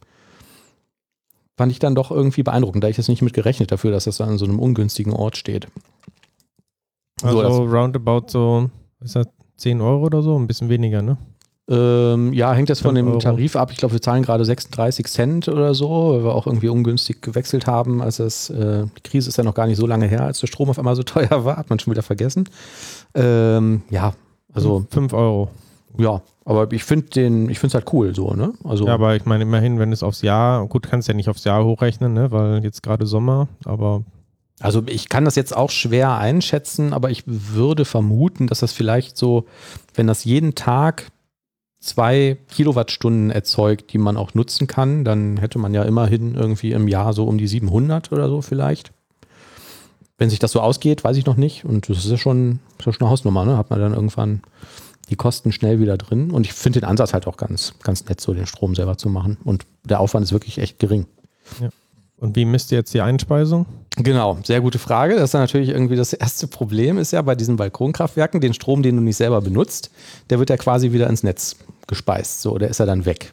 Fand 1.57 1.71
ich 1.71 1.79
dann 1.79 1.95
doch 1.95 2.11
irgendwie 2.11 2.43
beeindruckend, 2.43 2.83
da 2.83 2.89
ich 2.89 2.97
jetzt 2.97 3.09
nicht 3.09 3.23
mit 3.23 3.33
gerechnet 3.33 3.71
dafür, 3.71 3.91
dass 3.93 4.05
das 4.05 4.21
an 4.21 4.39
so 4.39 4.45
einem 4.45 4.59
ungünstigen 4.59 5.13
Ort 5.13 5.37
steht. 5.37 5.69
also 7.23 7.43
das- 7.43 7.53
roundabout 7.73 8.25
so, 8.29 8.71
ist 9.01 9.15
das 9.17 9.27
10 9.57 9.81
Euro 9.81 10.05
oder 10.07 10.23
so? 10.23 10.37
Ein 10.37 10.47
bisschen 10.49 10.69
weniger, 10.69 11.01
ne? 11.03 11.17
Ähm, 11.67 12.35
ja, 12.35 12.53
hängt 12.53 12.69
jetzt 12.69 12.83
von 12.83 12.95
dem 12.95 13.09
Euro. 13.09 13.19
Tarif 13.19 13.57
ab. 13.57 13.71
Ich 13.71 13.79
glaube, 13.79 13.95
wir 13.95 14.03
zahlen 14.03 14.23
gerade 14.23 14.45
36 14.45 15.07
Cent 15.07 15.49
oder 15.49 15.73
so, 15.75 16.13
weil 16.13 16.25
wir 16.25 16.35
auch 16.35 16.47
irgendwie 16.47 16.69
ungünstig 16.69 17.23
gewechselt 17.23 17.67
haben. 17.67 18.03
Also 18.03 18.25
es, 18.25 18.51
äh, 18.51 18.85
die 18.99 19.03
Krise 19.03 19.31
ist 19.31 19.39
ja 19.39 19.45
noch 19.45 19.55
gar 19.55 19.67
nicht 19.67 19.79
so 19.79 19.87
lange 19.87 20.07
her, 20.07 20.25
als 20.25 20.41
der 20.41 20.47
Strom 20.47 20.69
auf 20.69 20.79
einmal 20.79 20.95
so 20.95 21.03
teuer 21.05 21.45
war, 21.45 21.57
hat 21.57 21.71
man 21.71 21.79
schon 21.79 21.93
wieder 21.93 22.03
vergessen. 22.03 22.49
Ähm, 23.15 23.83
ja, 23.89 24.13
also 24.53 24.85
5 24.91 25.13
Euro. 25.15 25.49
ja, 25.97 26.21
aber 26.45 26.71
ich 26.73 26.85
finde 26.85 27.07
den, 27.09 27.49
ich 27.49 27.59
finde 27.59 27.69
es 27.69 27.75
halt 27.75 27.93
cool 27.95 28.15
so, 28.15 28.35
ne? 28.35 28.53
Also 28.65 28.87
Ja, 28.87 28.93
aber 28.95 29.17
ich 29.17 29.25
meine, 29.25 29.45
immerhin, 29.45 29.79
wenn 29.79 29.91
es 29.91 30.03
aufs 30.03 30.21
Jahr, 30.21 30.67
gut, 30.67 30.87
kannst 30.89 31.09
ja 31.09 31.15
nicht 31.15 31.31
aufs 31.31 31.45
Jahr 31.45 31.65
hochrechnen, 31.65 32.13
ne? 32.13 32.31
Weil 32.31 32.63
jetzt 32.63 32.83
gerade 32.83 33.07
Sommer, 33.07 33.49
aber 33.65 34.03
Also 34.61 34.83
ich 34.87 35.09
kann 35.09 35.25
das 35.25 35.35
jetzt 35.35 35.57
auch 35.57 35.71
schwer 35.71 36.19
einschätzen, 36.19 36.93
aber 36.93 37.11
ich 37.11 37.23
würde 37.27 37.87
vermuten, 37.87 38.49
dass 38.49 38.61
das 38.61 38.73
vielleicht 38.73 39.17
so, 39.17 39.47
wenn 39.95 40.07
das 40.07 40.25
jeden 40.25 40.55
Tag 40.55 41.11
zwei 41.85 42.39
Kilowattstunden 42.51 43.31
erzeugt, 43.31 43.93
die 43.93 43.99
man 43.99 44.17
auch 44.17 44.35
nutzen 44.35 44.67
kann, 44.67 45.05
dann 45.05 45.37
hätte 45.37 45.59
man 45.59 45.75
ja 45.75 45.83
immerhin 45.83 46.35
irgendwie 46.35 46.73
im 46.73 46.89
Jahr 46.89 47.13
so 47.13 47.25
um 47.25 47.39
die 47.39 47.47
700 47.47 48.11
oder 48.11 48.29
so 48.29 48.41
vielleicht. 48.43 48.93
Wenn 50.17 50.31
sich 50.31 50.39
das 50.39 50.53
so 50.53 50.61
ausgeht, 50.61 51.05
weiß 51.05 51.17
ich 51.17 51.27
noch 51.27 51.37
nicht. 51.37 51.65
Und 51.65 51.89
das 51.89 51.99
ist 51.99 52.11
ja 52.11 52.17
schon, 52.17 52.61
ist 52.79 52.87
ja 52.87 52.93
schon 52.93 53.03
eine 53.03 53.11
Hausnummer, 53.11 53.45
ne? 53.45 53.59
Hat 53.59 53.71
man 53.71 53.81
dann 53.81 53.93
irgendwann 53.93 54.43
die 55.11 55.17
Kosten 55.17 55.53
schnell 55.53 55.81
wieder 55.81 55.99
drin. 55.99 56.31
Und 56.31 56.47
ich 56.47 56.53
finde 56.53 56.81
den 56.81 56.89
Ansatz 56.89 57.13
halt 57.13 57.27
auch 57.27 57.37
ganz, 57.37 57.75
ganz 57.83 58.07
nett, 58.07 58.21
so 58.21 58.33
den 58.33 58.47
Strom 58.47 58.75
selber 58.75 58.97
zu 58.97 59.09
machen. 59.11 59.37
Und 59.45 59.67
der 59.85 60.01
Aufwand 60.01 60.25
ist 60.25 60.33
wirklich 60.33 60.59
echt 60.59 60.79
gering. 60.79 61.07
und 62.17 62.37
wie 62.37 62.47
misst 62.47 62.73
ihr 62.73 62.79
jetzt 62.79 62.95
die 62.95 63.03
Einspeisung? 63.03 63.67
Genau, 63.97 64.39
sehr 64.43 64.61
gute 64.61 64.79
Frage. 64.79 65.15
Das 65.17 65.31
ist 65.31 65.35
natürlich 65.35 65.69
irgendwie 65.69 65.97
das 65.97 66.13
erste 66.13 66.47
Problem, 66.47 66.99
ist 66.99 67.13
ja 67.13 67.23
bei 67.23 67.35
diesen 67.35 67.57
Balkonkraftwerken, 67.57 68.41
den 68.41 68.55
Strom, 68.55 68.83
den 68.83 68.97
du 68.97 69.03
nicht 69.03 69.17
selber 69.17 69.41
benutzt, 69.41 69.91
der 70.31 70.39
wird 70.39 70.51
ja 70.51 70.57
quasi 70.57 70.93
wieder 70.93 71.09
ins 71.09 71.23
Netz 71.23 71.57
gespeist. 71.87 72.43
So, 72.43 72.59
der 72.59 72.69
ist 72.69 72.79
ja 72.79 72.87
dann 72.87 73.05
weg. 73.05 73.33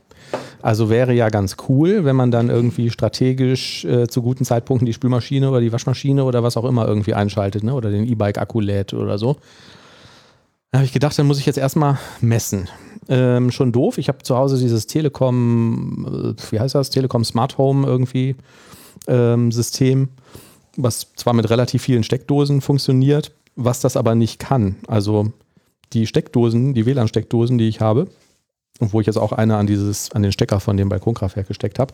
Also 0.62 0.89
wäre 0.89 1.13
ja 1.13 1.29
ganz 1.29 1.58
cool, 1.67 2.05
wenn 2.05 2.15
man 2.15 2.31
dann 2.31 2.50
irgendwie 2.50 2.89
strategisch 2.89 3.84
äh, 3.86 4.08
zu 4.08 4.22
guten 4.22 4.46
Zeitpunkten 4.46 4.86
die 4.86 4.93
Spülmaschine 4.93 5.50
oder 5.50 5.60
die 5.60 5.72
Waschmaschine 5.72 6.24
oder 6.24 6.43
was 6.43 6.58
auch 6.58 6.65
immer 6.65 6.88
irgendwie 6.88 7.13
einschaltet, 7.13 7.63
ne? 7.63 7.74
oder 7.74 7.89
den 7.89 8.05
E-Bike-Akku 8.05 8.60
lädt 8.60 8.93
oder 8.93 9.17
so. 9.17 9.38
Da 10.72 10.79
habe 10.79 10.86
ich 10.86 10.93
gedacht, 10.93 11.17
dann 11.17 11.27
muss 11.27 11.39
ich 11.39 11.46
jetzt 11.46 11.58
erstmal 11.58 11.98
messen. 12.22 12.70
Ähm, 13.10 13.51
schon 13.51 13.72
doof. 13.72 13.98
Ich 13.98 14.08
habe 14.08 14.20
zu 14.20 14.38
Hause 14.38 14.58
dieses 14.58 14.88
Telekom, 14.88 16.36
äh, 16.38 16.51
wie 16.51 16.60
heißt 16.60 16.75
das? 16.75 16.91
Telekom 16.91 17.25
Smart 17.25 17.58
Home 17.58 17.86
irgendwie 17.86 18.36
ähm, 19.08 19.51
System, 19.51 20.10
was 20.77 21.13
zwar 21.15 21.34
mit 21.34 21.50
relativ 21.50 21.81
vielen 21.81 22.03
Steckdosen 22.03 22.62
funktioniert, 22.62 23.31
was 23.55 23.81
das 23.81 23.98
aber 23.98 24.15
nicht 24.15 24.39
kann. 24.39 24.77
Also 24.88 25.34
die 25.93 26.08
Steckdosen, 26.08 26.74
die 26.74 26.86
WLAN-Steckdosen, 26.86 27.58
die 27.58 27.67
ich 27.67 27.81
habe, 27.81 28.08
und 28.79 28.93
wo 28.93 28.99
ich 28.99 29.07
jetzt 29.07 29.17
auch 29.17 29.31
eine 29.31 29.57
an 29.57 29.67
dieses, 29.67 30.11
an 30.11 30.23
den 30.23 30.31
Stecker 30.31 30.59
von 30.59 30.77
dem 30.77 30.89
Balkonkraftwerk 30.89 31.47
gesteckt 31.47 31.77
habe, 31.77 31.93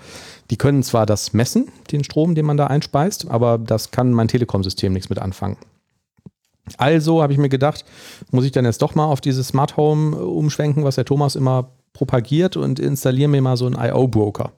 die 0.49 0.57
können 0.57 0.83
zwar 0.83 1.05
das 1.05 1.33
messen, 1.33 1.67
den 1.91 2.03
Strom, 2.03 2.35
den 2.35 2.45
man 2.45 2.57
da 2.57 2.67
einspeist, 2.67 3.29
aber 3.29 3.57
das 3.57 3.91
kann 3.91 4.11
mein 4.11 4.27
Telekom-System 4.27 4.93
nichts 4.93 5.09
mit 5.09 5.19
anfangen. 5.19 5.57
Also 6.77 7.21
habe 7.21 7.33
ich 7.33 7.39
mir 7.39 7.49
gedacht, 7.49 7.85
muss 8.31 8.45
ich 8.45 8.51
dann 8.51 8.65
jetzt 8.65 8.81
doch 8.81 8.95
mal 8.95 9.05
auf 9.05 9.21
dieses 9.21 9.49
Smart 9.49 9.77
Home 9.77 10.17
äh, 10.17 10.19
umschwenken, 10.19 10.83
was 10.83 10.95
der 10.95 11.05
Thomas 11.05 11.35
immer 11.35 11.69
propagiert 11.93 12.57
und 12.57 12.79
installiere 12.79 13.29
mir 13.29 13.41
mal 13.41 13.57
so 13.57 13.65
einen 13.65 13.75
IO-Broker. 13.75 14.51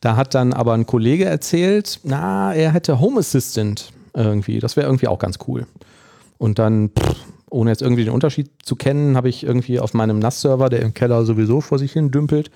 Da 0.00 0.16
hat 0.16 0.34
dann 0.34 0.52
aber 0.52 0.74
ein 0.74 0.86
Kollege 0.86 1.24
erzählt, 1.24 2.00
na, 2.04 2.54
er 2.54 2.72
hätte 2.72 3.00
Home 3.00 3.20
Assistant 3.20 3.92
irgendwie. 4.14 4.58
Das 4.60 4.76
wäre 4.76 4.86
irgendwie 4.86 5.08
auch 5.08 5.18
ganz 5.18 5.38
cool. 5.46 5.66
Und 6.38 6.58
dann, 6.58 6.90
pff, 6.90 7.16
ohne 7.50 7.70
jetzt 7.70 7.82
irgendwie 7.82 8.04
den 8.04 8.12
Unterschied 8.12 8.50
zu 8.62 8.76
kennen, 8.76 9.16
habe 9.16 9.28
ich 9.28 9.44
irgendwie 9.44 9.80
auf 9.80 9.94
meinem 9.94 10.18
NAS-Server, 10.18 10.68
der 10.68 10.80
im 10.82 10.94
Keller 10.94 11.24
sowieso 11.24 11.60
vor 11.60 11.78
sich 11.78 11.92
hin 11.92 12.10
dümpelt, 12.10 12.50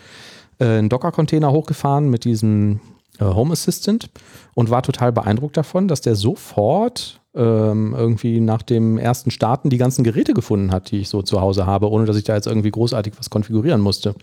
äh, 0.59 0.65
einen 0.65 0.89
Docker-Container 0.89 1.53
hochgefahren 1.53 2.09
mit 2.09 2.25
diesem 2.25 2.81
äh, 3.19 3.25
Home 3.25 3.53
Assistant 3.53 4.11
und 4.55 4.71
war 4.71 4.83
total 4.83 5.13
beeindruckt 5.13 5.57
davon, 5.57 5.89
dass 5.89 6.01
der 6.01 6.15
sofort 6.15 7.21
ähm, 7.35 7.95
irgendwie 7.97 8.41
nach 8.41 8.63
dem 8.63 8.99
ersten 8.99 9.31
Starten 9.31 9.71
die 9.71 9.79
ganzen 9.79 10.05
Geräte 10.05 10.35
gefunden 10.35 10.71
hat, 10.71 10.91
die 10.91 11.01
ich 11.01 11.09
so 11.09 11.23
zu 11.23 11.41
Hause 11.41 11.67
habe, 11.67 11.91
ohne 11.91 12.05
dass 12.05 12.17
ich 12.17 12.25
da 12.25 12.35
jetzt 12.35 12.47
irgendwie 12.47 12.71
großartig 12.71 13.15
was 13.19 13.31
konfigurieren 13.31 13.81
musste. 13.81 14.15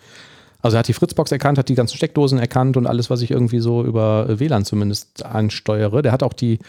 Also 0.62 0.76
er 0.76 0.80
hat 0.80 0.88
die 0.88 0.94
Fritzbox 0.94 1.32
erkannt, 1.32 1.58
hat 1.58 1.70
die 1.70 1.76
ganzen 1.76 1.96
Steckdosen 1.96 2.38
erkannt 2.38 2.76
und 2.78 2.86
alles, 2.86 3.10
was 3.10 3.22
ich 3.22 3.32
irgendwie 3.32 3.60
so 3.60 3.84
über 3.84 4.28
äh, 4.30 4.40
WLAN 4.40 4.66
zumindest 4.66 5.26
ansteuere. 5.26 6.02
Der 6.02 6.12
hat 6.12 6.22
auch 6.22 6.34
die 6.34 6.60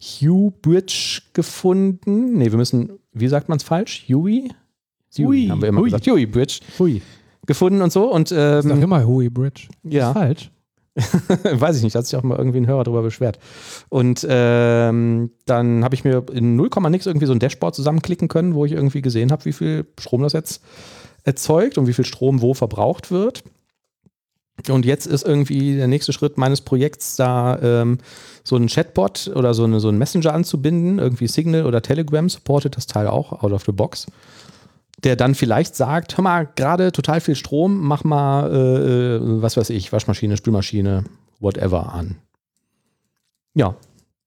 Hue 0.00 0.52
Bridge 0.62 1.22
gefunden. 1.32 2.38
Nee, 2.38 2.50
wir 2.50 2.58
müssen, 2.58 2.98
wie 3.12 3.28
sagt 3.28 3.48
man 3.48 3.58
es 3.58 3.64
falsch? 3.64 4.06
Huey? 4.08 4.50
Hui, 5.18 5.46
haben 5.48 5.62
wir 5.62 5.68
immer 5.68 5.80
Hui. 5.80 5.86
gesagt. 5.86 6.06
Huey 6.06 6.26
Bridge 6.26 6.60
Hui. 6.78 7.00
gefunden 7.46 7.80
und 7.80 7.92
so. 7.92 8.12
Und 8.12 8.32
ähm, 8.36 8.82
immer 8.82 9.06
Hui 9.06 9.28
Bridge. 9.30 9.68
ja. 9.82 10.08
Ist 10.08 10.14
falsch. 10.14 10.50
Weiß 11.52 11.76
ich 11.76 11.82
nicht, 11.82 11.94
da 11.94 11.98
hat 11.98 12.06
sich 12.06 12.18
auch 12.18 12.22
mal 12.22 12.38
irgendwie 12.38 12.58
ein 12.58 12.66
Hörer 12.66 12.84
drüber 12.84 13.02
beschwert. 13.02 13.38
Und 13.90 14.26
ähm, 14.28 15.30
dann 15.44 15.84
habe 15.84 15.94
ich 15.94 16.04
mir 16.04 16.24
in 16.32 16.56
0, 16.56 16.70
nix 16.88 17.04
irgendwie 17.04 17.26
so 17.26 17.32
ein 17.32 17.38
Dashboard 17.38 17.74
zusammenklicken 17.74 18.28
können, 18.28 18.54
wo 18.54 18.64
ich 18.64 18.72
irgendwie 18.72 19.02
gesehen 19.02 19.30
habe, 19.30 19.44
wie 19.44 19.52
viel 19.52 19.86
Strom 20.00 20.22
das 20.22 20.32
jetzt 20.32 20.62
erzeugt 21.24 21.76
und 21.76 21.86
wie 21.86 21.92
viel 21.92 22.06
Strom 22.06 22.40
wo 22.40 22.54
verbraucht 22.54 23.10
wird. 23.10 23.44
Und 24.70 24.84
jetzt 24.84 25.06
ist 25.06 25.24
irgendwie 25.24 25.76
der 25.76 25.86
nächste 25.86 26.12
Schritt 26.12 26.38
meines 26.38 26.60
Projekts, 26.60 27.16
da 27.16 27.58
ähm, 27.60 27.98
so 28.44 28.56
einen 28.56 28.68
Chatbot 28.68 29.30
oder 29.34 29.54
so, 29.54 29.64
eine, 29.64 29.80
so 29.80 29.88
einen 29.88 29.98
Messenger 29.98 30.32
anzubinden. 30.34 30.98
Irgendwie 30.98 31.26
Signal 31.28 31.66
oder 31.66 31.82
Telegram 31.82 32.28
supportet 32.28 32.76
das 32.76 32.86
Teil 32.86 33.06
auch 33.06 33.42
out 33.42 33.52
of 33.52 33.64
the 33.64 33.72
box. 33.72 34.06
Der 35.04 35.14
dann 35.16 35.34
vielleicht 35.34 35.76
sagt, 35.76 36.16
hör 36.16 36.22
mal, 36.22 36.48
gerade 36.56 36.90
total 36.90 37.20
viel 37.20 37.34
Strom, 37.34 37.80
mach 37.86 38.02
mal, 38.04 38.50
äh, 38.50 39.16
äh, 39.16 39.42
was 39.42 39.56
weiß 39.56 39.70
ich, 39.70 39.92
Waschmaschine, 39.92 40.36
Spülmaschine, 40.36 41.04
whatever 41.38 41.92
an. 41.92 42.16
Ja, 43.54 43.74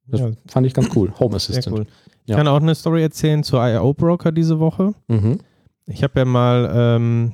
das 0.07 0.21
Ja, 0.21 0.29
fand 0.47 0.67
ich 0.67 0.73
ganz 0.73 0.89
cool. 0.95 1.11
Home 1.19 1.35
Assistant. 1.35 1.75
cool. 1.75 1.85
Ich 2.25 2.29
Ja. 2.31 2.37
kann 2.37 2.47
auch 2.47 2.61
eine 2.61 2.75
Story 2.75 3.01
erzählen 3.01 3.43
zur 3.43 3.65
IO-Broker 3.65 4.31
diese 4.31 4.59
Woche. 4.59 4.93
Mhm. 5.07 5.39
Ich 5.87 6.03
habe 6.03 6.19
ja 6.19 6.25
mal 6.25 6.69
ähm, 6.71 7.33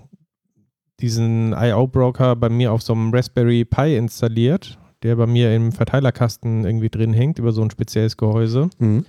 diesen 0.99 1.53
IO-Broker 1.53 2.35
bei 2.35 2.49
mir 2.49 2.71
auf 2.71 2.81
so 2.81 2.93
einem 2.93 3.13
Raspberry 3.13 3.65
Pi 3.65 3.95
installiert, 3.95 4.77
der 5.03 5.15
bei 5.15 5.27
mir 5.27 5.55
im 5.55 5.71
Verteilerkasten 5.71 6.65
irgendwie 6.65 6.89
drin 6.89 7.13
hängt, 7.13 7.39
über 7.39 7.51
so 7.51 7.61
ein 7.61 7.71
spezielles 7.71 8.17
Gehäuse. 8.17 8.69
Mhm. 8.79 9.05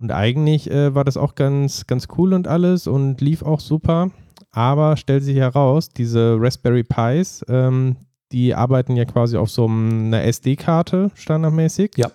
Und 0.00 0.10
eigentlich 0.10 0.70
äh, 0.70 0.94
war 0.94 1.04
das 1.04 1.16
auch 1.16 1.36
ganz, 1.36 1.86
ganz 1.86 2.08
cool 2.18 2.32
und 2.32 2.48
alles 2.48 2.88
und 2.88 3.20
lief 3.20 3.42
auch 3.42 3.60
super. 3.60 4.10
Aber 4.50 4.96
stellt 4.96 5.22
sich 5.22 5.36
heraus, 5.36 5.88
diese 5.88 6.36
Raspberry 6.40 6.82
Pis, 6.82 7.44
ähm, 7.48 7.96
die 8.32 8.54
arbeiten 8.54 8.96
ja 8.96 9.04
quasi 9.04 9.36
auf 9.36 9.50
so 9.50 9.66
einer 9.66 10.24
SD-Karte 10.24 11.10
standardmäßig. 11.14 11.92
Ja. 11.96 12.10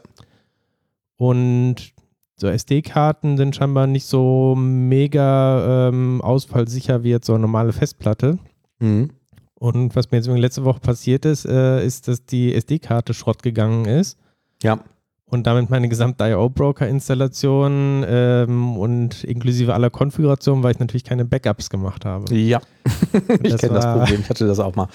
Und 1.16 1.94
so 2.36 2.48
SD-Karten 2.48 3.38
sind 3.38 3.56
scheinbar 3.56 3.88
nicht 3.88 4.06
so 4.06 4.56
mega 4.56 5.90
ähm, 5.90 6.22
ausfallsicher 6.22 7.04
wie 7.04 7.10
jetzt 7.10 7.26
so 7.26 7.34
eine 7.34 7.42
normale 7.42 7.74
Festplatte. 7.74 8.38
Mhm. 8.80 9.12
Und 9.56 9.96
was 9.96 10.12
mir 10.12 10.18
jetzt 10.18 10.28
letzte 10.28 10.66
Woche 10.66 10.80
passiert 10.80 11.26
ist, 11.26 11.46
äh, 11.46 11.84
ist, 11.86 12.08
dass 12.08 12.24
die 12.26 12.54
SD-Karte 12.54 13.14
Schrott 13.14 13.42
gegangen 13.42 13.86
ist 13.86 14.18
Ja. 14.62 14.80
und 15.26 15.48
damit 15.48 15.72
meine 15.72 15.90
gesamte 15.90 16.24
IO-Broker-Installation 16.26 18.06
ähm, 18.08 18.78
und 18.78 19.24
inklusive 19.24 19.74
aller 19.74 19.90
Konfigurationen, 19.90 20.64
weil 20.64 20.74
ich 20.74 20.80
natürlich 20.80 21.04
keine 21.04 21.26
Backups 21.26 21.70
gemacht 21.72 22.06
habe. 22.06 22.34
Ja. 22.36 22.62
ich 23.44 23.58
kenne 23.58 23.74
das 23.74 23.86
Problem. 23.86 24.22
Ich 24.22 24.30
hatte 24.30 24.46
das 24.46 24.60
auch 24.60 24.76
mal. 24.76 24.88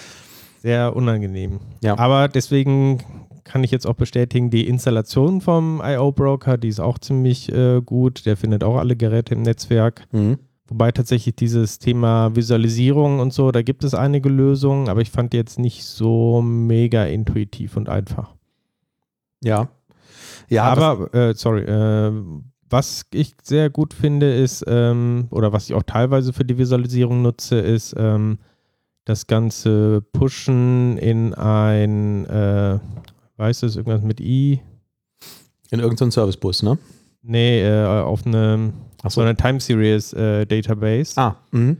Sehr 0.60 0.94
unangenehm. 0.94 1.58
Ja. 1.82 1.98
Aber 1.98 2.28
deswegen 2.28 3.02
kann 3.42 3.64
ich 3.64 3.72
jetzt 3.72 3.86
auch 3.86 3.94
bestätigen, 3.94 4.50
die 4.50 4.68
Installation 4.68 5.40
vom 5.40 5.82
IO-Broker, 5.84 6.56
die 6.56 6.68
ist 6.68 6.78
auch 6.78 6.98
ziemlich 6.98 7.52
äh, 7.52 7.80
gut. 7.84 8.26
Der 8.26 8.36
findet 8.36 8.62
auch 8.62 8.76
alle 8.76 8.94
Geräte 8.94 9.34
im 9.34 9.42
Netzwerk. 9.42 10.06
Mhm. 10.12 10.38
Wobei 10.68 10.92
tatsächlich 10.92 11.34
dieses 11.36 11.78
Thema 11.78 12.34
Visualisierung 12.34 13.20
und 13.20 13.32
so, 13.32 13.50
da 13.50 13.62
gibt 13.62 13.84
es 13.84 13.94
einige 13.94 14.28
Lösungen, 14.28 14.88
aber 14.88 15.00
ich 15.00 15.10
fand 15.10 15.32
die 15.32 15.36
jetzt 15.36 15.58
nicht 15.58 15.84
so 15.84 16.40
mega 16.40 17.04
intuitiv 17.04 17.76
und 17.76 17.88
einfach. 17.88 18.34
Ja. 19.42 19.68
Ja, 20.48 20.64
aber, 20.64 21.12
äh, 21.14 21.34
sorry, 21.34 21.62
äh, 21.62 22.12
was 22.70 23.04
ich 23.12 23.34
sehr 23.42 23.70
gut 23.70 23.92
finde, 23.92 24.32
ist, 24.32 24.64
ähm, 24.66 25.26
oder 25.30 25.52
was 25.52 25.68
ich 25.68 25.74
auch 25.74 25.82
teilweise 25.82 26.32
für 26.32 26.44
die 26.44 26.58
Visualisierung 26.58 27.22
nutze, 27.22 27.58
ist 27.58 27.94
ähm, 27.98 28.38
das 29.04 29.26
ganze 29.26 30.00
Pushen 30.12 30.96
in 30.98 31.34
ein, 31.34 32.24
äh, 32.26 32.78
weißt 33.36 33.62
du, 33.62 33.66
irgendwas 33.66 34.02
mit 34.02 34.20
I? 34.20 34.60
in 35.72 35.80
irgendeinem 35.80 36.10
Servicebus, 36.10 36.62
ne? 36.62 36.78
Nee, 37.22 37.62
äh, 37.62 37.84
auf 37.84 38.26
eine, 38.26 38.72
Ach 39.02 39.10
so 39.10 39.20
eine 39.20 39.34
Time 39.36 39.60
Series 39.60 40.12
äh, 40.12 40.46
Database 40.46 41.20
Ah, 41.20 41.36
mhm. 41.50 41.78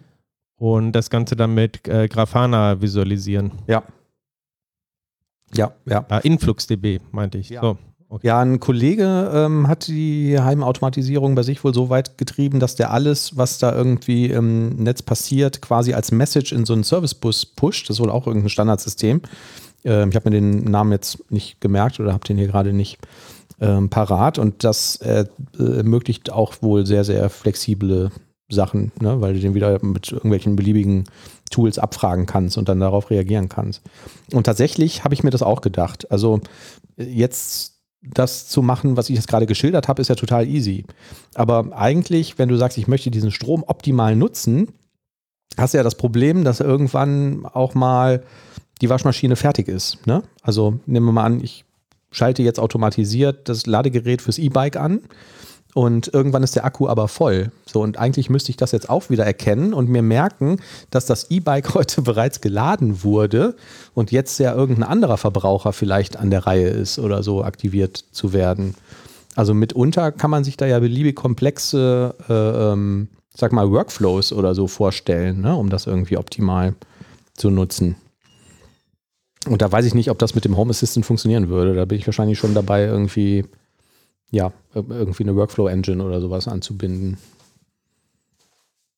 und 0.56 0.92
das 0.92 1.08
Ganze 1.10 1.36
dann 1.36 1.54
mit 1.54 1.86
äh, 1.88 2.08
Grafana 2.08 2.80
visualisieren. 2.80 3.52
ja. 3.66 3.82
Ja, 5.54 5.72
ja. 5.84 6.04
Ah, 6.08 6.16
InfluxDB 6.18 7.00
meinte 7.10 7.36
ich. 7.36 7.50
Ja. 7.50 7.60
So, 7.60 7.76
okay. 8.08 8.26
Ja, 8.26 8.40
ein 8.40 8.58
Kollege 8.58 9.30
ähm, 9.34 9.68
hat 9.68 9.86
die 9.86 10.40
Heimautomatisierung 10.40 11.34
bei 11.34 11.42
sich 11.42 11.62
wohl 11.62 11.74
so 11.74 11.90
weit 11.90 12.16
getrieben, 12.16 12.58
dass 12.58 12.74
der 12.74 12.90
alles, 12.90 13.36
was 13.36 13.58
da 13.58 13.74
irgendwie 13.74 14.28
im 14.30 14.70
Netz 14.76 15.02
passiert, 15.02 15.60
quasi 15.60 15.92
als 15.92 16.10
Message 16.10 16.52
in 16.52 16.64
so 16.64 16.72
einen 16.72 16.84
Servicebus 16.84 17.44
pusht. 17.44 17.90
Das 17.90 17.96
ist 17.96 18.00
wohl 18.00 18.08
auch 18.10 18.26
irgendein 18.26 18.48
Standardsystem. 18.48 19.20
Ähm, 19.84 20.08
ich 20.08 20.16
habe 20.16 20.30
mir 20.30 20.36
den 20.40 20.64
Namen 20.64 20.90
jetzt 20.92 21.30
nicht 21.30 21.60
gemerkt 21.60 22.00
oder 22.00 22.14
habe 22.14 22.24
den 22.26 22.38
hier 22.38 22.46
gerade 22.46 22.72
nicht 22.72 22.98
ähm, 23.62 23.88
parat. 23.88 24.38
Und 24.38 24.64
das 24.64 24.96
äh, 24.96 25.24
äh, 25.58 25.76
ermöglicht 25.78 26.30
auch 26.32 26.54
wohl 26.60 26.84
sehr, 26.84 27.04
sehr 27.04 27.30
flexible 27.30 28.10
Sachen, 28.48 28.92
ne? 29.00 29.20
weil 29.20 29.34
du 29.34 29.40
den 29.40 29.54
wieder 29.54 29.82
mit 29.82 30.10
irgendwelchen 30.12 30.56
beliebigen 30.56 31.04
Tools 31.50 31.78
abfragen 31.78 32.26
kannst 32.26 32.58
und 32.58 32.68
dann 32.68 32.80
darauf 32.80 33.10
reagieren 33.10 33.48
kannst. 33.48 33.82
Und 34.32 34.44
tatsächlich 34.44 35.04
habe 35.04 35.14
ich 35.14 35.22
mir 35.22 35.30
das 35.30 35.42
auch 35.42 35.60
gedacht. 35.60 36.10
Also 36.10 36.40
jetzt 36.96 37.80
das 38.02 38.48
zu 38.48 38.62
machen, 38.62 38.96
was 38.96 39.08
ich 39.08 39.16
jetzt 39.16 39.28
gerade 39.28 39.46
geschildert 39.46 39.86
habe, 39.86 40.02
ist 40.02 40.08
ja 40.08 40.16
total 40.16 40.48
easy. 40.48 40.84
Aber 41.34 41.72
eigentlich, 41.72 42.38
wenn 42.38 42.48
du 42.48 42.56
sagst, 42.56 42.76
ich 42.78 42.88
möchte 42.88 43.12
diesen 43.12 43.30
Strom 43.30 43.62
optimal 43.64 44.16
nutzen, 44.16 44.68
hast 45.56 45.74
du 45.74 45.78
ja 45.78 45.84
das 45.84 45.94
Problem, 45.94 46.42
dass 46.42 46.58
irgendwann 46.60 47.46
auch 47.46 47.74
mal 47.74 48.24
die 48.80 48.90
Waschmaschine 48.90 49.36
fertig 49.36 49.68
ist. 49.68 50.04
Ne? 50.06 50.24
Also 50.42 50.80
nehmen 50.86 51.06
wir 51.06 51.12
mal 51.12 51.24
an, 51.24 51.40
ich 51.40 51.64
schalte 52.12 52.42
jetzt 52.42 52.60
automatisiert 52.60 53.48
das 53.48 53.66
Ladegerät 53.66 54.22
fürs 54.22 54.38
E-Bike 54.38 54.76
an 54.76 55.00
und 55.74 56.12
irgendwann 56.12 56.42
ist 56.42 56.54
der 56.54 56.64
Akku 56.64 56.86
aber 56.88 57.08
voll. 57.08 57.50
So, 57.66 57.80
und 57.80 57.98
eigentlich 57.98 58.28
müsste 58.28 58.50
ich 58.50 58.56
das 58.56 58.72
jetzt 58.72 58.90
auch 58.90 59.08
wieder 59.08 59.24
erkennen 59.24 59.72
und 59.72 59.88
mir 59.88 60.02
merken, 60.02 60.60
dass 60.90 61.06
das 61.06 61.30
E-Bike 61.30 61.74
heute 61.74 62.02
bereits 62.02 62.40
geladen 62.40 63.02
wurde 63.02 63.56
und 63.94 64.12
jetzt 64.12 64.38
ja 64.38 64.54
irgendein 64.54 64.88
anderer 64.88 65.16
Verbraucher 65.16 65.72
vielleicht 65.72 66.16
an 66.16 66.30
der 66.30 66.46
Reihe 66.46 66.68
ist 66.68 66.98
oder 66.98 67.22
so 67.22 67.42
aktiviert 67.42 68.04
zu 68.12 68.32
werden. 68.32 68.74
Also 69.34 69.54
mitunter 69.54 70.12
kann 70.12 70.30
man 70.30 70.44
sich 70.44 70.58
da 70.58 70.66
ja 70.66 70.78
beliebig 70.78 71.16
komplexe, 71.16 72.14
äh, 72.28 72.72
ähm, 72.72 73.08
sag 73.34 73.52
mal, 73.52 73.70
Workflows 73.70 74.32
oder 74.34 74.54
so 74.54 74.66
vorstellen, 74.66 75.40
ne, 75.40 75.56
um 75.56 75.70
das 75.70 75.86
irgendwie 75.86 76.18
optimal 76.18 76.74
zu 77.34 77.48
nutzen. 77.48 77.96
Und 79.48 79.62
da 79.62 79.70
weiß 79.70 79.84
ich 79.86 79.94
nicht, 79.94 80.10
ob 80.10 80.18
das 80.18 80.34
mit 80.34 80.44
dem 80.44 80.56
Home 80.56 80.70
Assistant 80.70 81.04
funktionieren 81.04 81.48
würde. 81.48 81.74
Da 81.74 81.84
bin 81.84 81.98
ich 81.98 82.06
wahrscheinlich 82.06 82.38
schon 82.38 82.54
dabei, 82.54 82.84
irgendwie, 82.84 83.44
ja, 84.30 84.52
irgendwie 84.74 85.24
eine 85.24 85.36
Workflow-Engine 85.36 86.02
oder 86.02 86.20
sowas 86.20 86.48
anzubinden. 86.48 87.18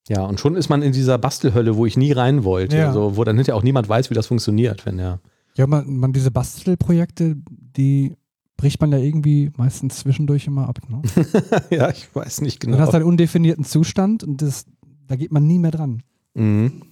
Ja, 0.08 0.24
und 0.24 0.38
schon 0.38 0.56
ist 0.56 0.68
man 0.68 0.82
in 0.82 0.92
dieser 0.92 1.16
Bastelhölle, 1.16 1.76
wo 1.76 1.86
ich 1.86 1.96
nie 1.96 2.12
rein 2.12 2.44
wollte. 2.44 2.76
Ja. 2.76 2.88
Also, 2.88 3.16
wo 3.16 3.24
dann 3.24 3.36
hinterher 3.36 3.56
auch 3.56 3.62
niemand 3.62 3.88
weiß, 3.88 4.10
wie 4.10 4.14
das 4.14 4.26
funktioniert, 4.26 4.84
wenn 4.84 4.98
er. 4.98 5.20
Ja, 5.56 5.66
man, 5.66 5.96
man 5.96 6.12
diese 6.12 6.30
Bastelprojekte, 6.30 7.36
die 7.48 8.16
bricht 8.56 8.80
man 8.80 8.92
ja 8.92 8.98
irgendwie 8.98 9.50
meistens 9.56 9.98
zwischendurch 9.98 10.46
immer 10.46 10.68
ab. 10.68 10.78
Ne? 10.88 11.02
ja, 11.70 11.90
ich 11.90 12.14
weiß 12.14 12.40
nicht 12.42 12.62
Du 12.62 12.66
genau. 12.66 12.78
hast 12.78 12.94
einen 12.94 13.04
undefinierten 13.04 13.64
Zustand 13.64 14.24
und 14.24 14.42
das, 14.42 14.66
da 15.06 15.16
geht 15.16 15.32
man 15.32 15.46
nie 15.46 15.58
mehr 15.58 15.70
dran. 15.70 16.02
Mhm. 16.34 16.82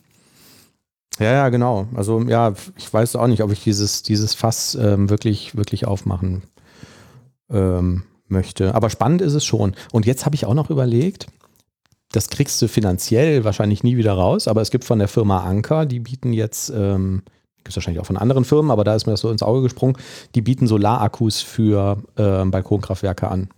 Ja, 1.18 1.32
ja, 1.32 1.48
genau. 1.50 1.86
Also 1.94 2.22
ja, 2.22 2.54
ich 2.76 2.92
weiß 2.92 3.16
auch 3.16 3.26
nicht, 3.26 3.42
ob 3.42 3.52
ich 3.52 3.62
dieses, 3.62 4.02
dieses 4.02 4.34
Fass 4.34 4.74
ähm, 4.74 5.10
wirklich, 5.10 5.56
wirklich 5.56 5.86
aufmachen 5.86 6.42
ähm, 7.50 8.04
möchte. 8.28 8.74
Aber 8.74 8.90
spannend 8.90 9.20
ist 9.20 9.34
es 9.34 9.44
schon. 9.44 9.74
Und 9.92 10.06
jetzt 10.06 10.24
habe 10.24 10.34
ich 10.34 10.46
auch 10.46 10.54
noch 10.54 10.70
überlegt, 10.70 11.26
das 12.12 12.28
kriegst 12.28 12.60
du 12.60 12.68
finanziell 12.68 13.44
wahrscheinlich 13.44 13.82
nie 13.82 13.96
wieder 13.96 14.12
raus, 14.12 14.48
aber 14.48 14.60
es 14.60 14.70
gibt 14.70 14.84
von 14.84 14.98
der 14.98 15.08
Firma 15.08 15.44
Anker, 15.44 15.86
die 15.86 16.00
bieten 16.00 16.32
jetzt, 16.32 16.70
ähm, 16.74 17.22
es 17.64 17.76
wahrscheinlich 17.76 18.00
auch 18.00 18.06
von 18.06 18.18
anderen 18.18 18.44
Firmen, 18.44 18.70
aber 18.70 18.84
da 18.84 18.94
ist 18.94 19.06
mir 19.06 19.12
das 19.12 19.20
so 19.20 19.30
ins 19.30 19.42
Auge 19.42 19.62
gesprungen, 19.62 19.96
die 20.34 20.42
bieten 20.42 20.66
Solarakkus 20.66 21.40
für 21.40 22.02
äh, 22.16 22.44
Balkonkraftwerke 22.44 23.28
an. 23.28 23.48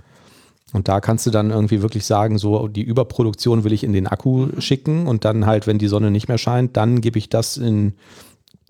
Und 0.74 0.88
da 0.88 1.00
kannst 1.00 1.24
du 1.24 1.30
dann 1.30 1.52
irgendwie 1.52 1.82
wirklich 1.82 2.04
sagen, 2.04 2.36
so 2.36 2.66
die 2.66 2.82
Überproduktion 2.82 3.62
will 3.62 3.72
ich 3.72 3.84
in 3.84 3.92
den 3.92 4.08
Akku 4.08 4.48
schicken 4.58 5.06
und 5.06 5.24
dann 5.24 5.46
halt, 5.46 5.68
wenn 5.68 5.78
die 5.78 5.86
Sonne 5.86 6.10
nicht 6.10 6.26
mehr 6.26 6.36
scheint, 6.36 6.76
dann 6.76 7.00
gebe 7.00 7.16
ich 7.16 7.28
das 7.28 7.56
in 7.56 7.92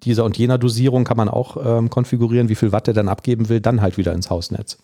dieser 0.02 0.26
und 0.26 0.36
jener 0.36 0.58
Dosierung, 0.58 1.04
kann 1.04 1.16
man 1.16 1.30
auch 1.30 1.56
ähm, 1.64 1.88
konfigurieren, 1.88 2.50
wie 2.50 2.56
viel 2.56 2.72
Watt 2.72 2.88
der 2.88 2.94
dann 2.94 3.08
abgeben 3.08 3.48
will, 3.48 3.62
dann 3.62 3.80
halt 3.80 3.96
wieder 3.96 4.12
ins 4.12 4.28
Hausnetz. 4.28 4.76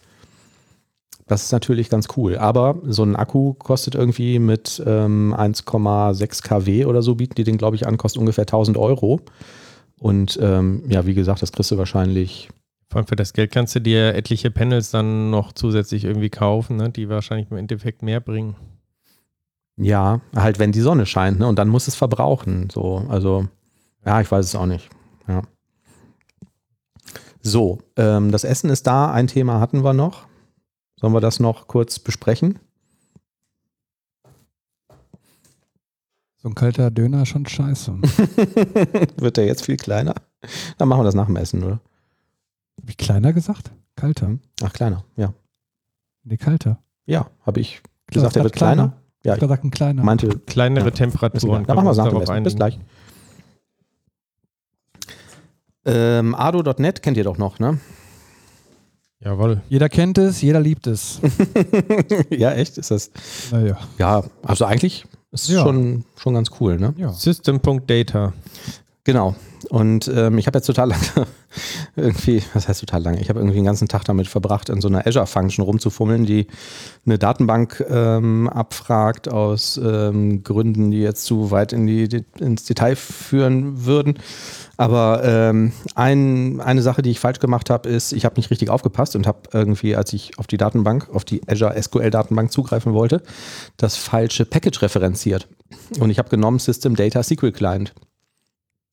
Das 1.27 1.45
ist 1.45 1.53
natürlich 1.53 1.91
ganz 1.91 2.09
cool. 2.17 2.39
Aber 2.39 2.79
so 2.87 3.03
ein 3.03 3.17
Akku 3.17 3.53
kostet 3.53 3.95
irgendwie 3.95 4.39
mit 4.39 4.83
ähm, 4.87 5.35
1,6 5.37 6.43
kW 6.43 6.87
oder 6.87 7.03
so, 7.03 7.17
bieten 7.17 7.35
die 7.35 7.45
den, 7.45 7.59
glaube 7.59 7.77
ich, 7.77 7.87
an, 7.87 7.99
kostet 7.99 8.21
ungefähr 8.21 8.45
1000 8.45 8.79
Euro. 8.79 9.21
Und 9.99 10.39
ähm, 10.41 10.85
ja, 10.89 11.05
wie 11.05 11.13
gesagt, 11.13 11.43
das 11.43 11.53
kriegst 11.53 11.71
du 11.71 11.77
wahrscheinlich 11.77 12.49
vor 12.91 12.99
allem 12.99 13.07
für 13.07 13.17
das 13.17 13.33
Geld 13.33 13.53
kannst 13.53 13.75
du 13.77 13.81
dir 13.81 14.17
etliche 14.17 14.51
Panels 14.51 14.91
dann 14.91 15.31
noch 15.31 15.53
zusätzlich 15.53 16.05
irgendwie 16.05 16.29
kaufen, 16.29 16.77
ne, 16.77 16.91
die 16.91 17.09
wahrscheinlich 17.09 17.49
im 17.51 17.57
Endeffekt 17.57 18.03
mehr 18.03 18.21
bringen. 18.21 18.57
Ja, 19.77 20.21
halt 20.35 20.59
wenn 20.59 20.73
die 20.73 20.81
Sonne 20.81 21.07
scheint, 21.07 21.39
ne? 21.39 21.47
Und 21.47 21.59
dann 21.59 21.69
muss 21.69 21.89
es 21.89 21.95
verbrauchen. 21.95 22.69
So, 22.71 23.07
also, 23.09 23.47
ja, 24.05 24.21
ich 24.21 24.31
weiß 24.31 24.45
es 24.45 24.57
auch 24.57 24.67
nicht. 24.67 24.91
Ja. 25.29 25.43
So, 27.41 27.79
ähm, 27.97 28.33
das 28.33 28.45
Essen 28.45 28.69
ist 28.69 28.87
da. 28.87 29.11
Ein 29.13 29.29
Thema 29.29 29.61
hatten 29.61 29.85
wir 29.85 29.95
noch. 29.95 30.27
Sollen 30.97 31.15
wir 31.15 31.21
das 31.21 31.41
noch 31.41 31.69
kurz 31.69 31.99
besprechen? 31.99 32.59
So 36.43 36.49
ein 36.49 36.55
kalter 36.55 36.91
Döner 36.91 37.23
ist 37.23 37.29
schon 37.29 37.47
scheiße. 37.47 37.93
Wird 39.17 39.37
der 39.37 39.47
jetzt 39.47 39.65
viel 39.65 39.77
kleiner? 39.77 40.15
Dann 40.77 40.89
machen 40.89 41.01
wir 41.01 41.05
das 41.05 41.15
nach 41.15 41.27
dem 41.27 41.37
Essen, 41.37 41.63
oder? 41.63 41.81
Wie 42.83 42.95
kleiner 42.95 43.33
gesagt? 43.33 43.71
Kalter. 43.97 44.39
Ach, 44.63 44.73
kleiner, 44.73 45.05
ja. 45.17 45.35
Nee, 46.25 46.37
kalter. 46.37 46.79
Ja, 47.07 47.29
habe 47.45 47.61
ich 47.61 47.83
gesagt, 48.07 48.37
der 48.37 48.45
wird 48.45 48.55
kleiner. 48.55 48.95
Ja, 49.25 49.35
ich 49.35 49.41
gesagt, 49.41 49.65
ein 49.65 49.71
kleiner. 49.71 50.03
Meinte 50.03 50.29
kleinere 50.29 50.87
ja. 50.87 50.91
Temperaturen. 50.91 51.65
Da 51.67 51.75
machen 51.75 51.87
wir 51.87 51.91
es 51.91 51.97
dem 51.97 52.23
Essen. 52.23 52.43
Bis 52.43 52.57
gleich. 52.57 52.79
Ähm, 55.85 56.35
Ado.net 56.35 57.03
kennt 57.03 57.17
ihr 57.17 57.25
doch 57.25 57.39
noch, 57.39 57.59
ne? 57.59 57.79
Jawohl. 59.21 59.61
Jeder 59.69 59.89
kennt 59.89 60.17
es, 60.17 60.41
jeder 60.41 60.61
liebt 60.61 60.87
es. 60.87 61.21
ja, 62.31 62.53
echt? 62.53 62.79
Ist 62.79 62.91
das? 62.91 63.11
Naja. 63.51 63.79
Ja, 63.99 64.23
also 64.43 64.65
eigentlich 64.65 65.05
ist 65.31 65.45
es 65.45 65.55
ja. 65.55 65.63
schon, 65.63 66.05
schon 66.17 66.35
ganz 66.35 66.51
cool, 66.61 66.79
ne? 66.79 66.95
Ja. 66.97 67.13
System.data. 67.13 68.33
Genau. 69.05 69.35
Und 69.69 70.09
ähm, 70.09 70.39
ich 70.39 70.47
habe 70.47 70.59
jetzt 70.59 70.67
total 70.67 70.89
lange 70.89 71.27
irgendwie, 72.01 72.43
was 72.55 72.69
heißt 72.69 72.81
total 72.81 73.03
lange? 73.03 73.21
Ich 73.21 73.29
habe 73.29 73.39
irgendwie 73.41 73.57
den 73.59 73.65
ganzen 73.65 73.89
Tag 73.89 74.05
damit 74.05 74.27
verbracht, 74.27 74.69
in 74.69 74.81
so 74.81 74.89
einer 74.89 75.07
Azure-Function 75.07 75.65
rumzufummeln, 75.65 76.27
die 76.27 76.47
eine 77.07 77.19
Datenbank 77.19 77.85
ähm, 77.89 78.49
abfragt 78.49 79.29
aus 79.29 79.81
ähm, 79.83 80.43
Gründen, 80.43 80.91
die 80.91 81.01
jetzt 81.01 81.25
zu 81.25 81.51
weit 81.51 81.73
in 81.73 81.87
die, 81.87 82.25
ins 82.39 82.65
Detail 82.65 82.97
führen 82.97 83.85
würden. 83.85 84.15
Aber 84.77 85.23
ähm, 85.25 85.73
ein, 85.95 86.61
eine 86.61 86.83
Sache, 86.83 87.03
die 87.03 87.11
ich 87.11 87.21
falsch 87.21 87.39
gemacht 87.39 87.71
habe, 87.71 87.89
ist, 87.89 88.13
ich 88.13 88.25
habe 88.25 88.37
nicht 88.37 88.51
richtig 88.51 88.71
aufgepasst 88.71 89.15
und 89.15 89.27
habe 89.27 89.41
irgendwie, 89.53 89.95
als 89.95 90.13
ich 90.13 90.39
auf 90.39 90.47
die 90.47 90.57
Datenbank, 90.57 91.09
auf 91.13 91.25
die 91.25 91.47
Azure 91.47 91.81
SQL-Datenbank 91.81 92.51
zugreifen 92.51 92.95
wollte, 92.95 93.23
das 93.77 93.97
falsche 93.97 94.47
Package 94.47 94.83
referenziert. 94.83 95.49
Und 95.99 96.11
ich 96.11 96.19
habe 96.19 96.31
genommen 96.31 96.59
System 96.59 96.97
Data 96.97 97.23
SQL 97.23 97.53
Client. 97.53 97.93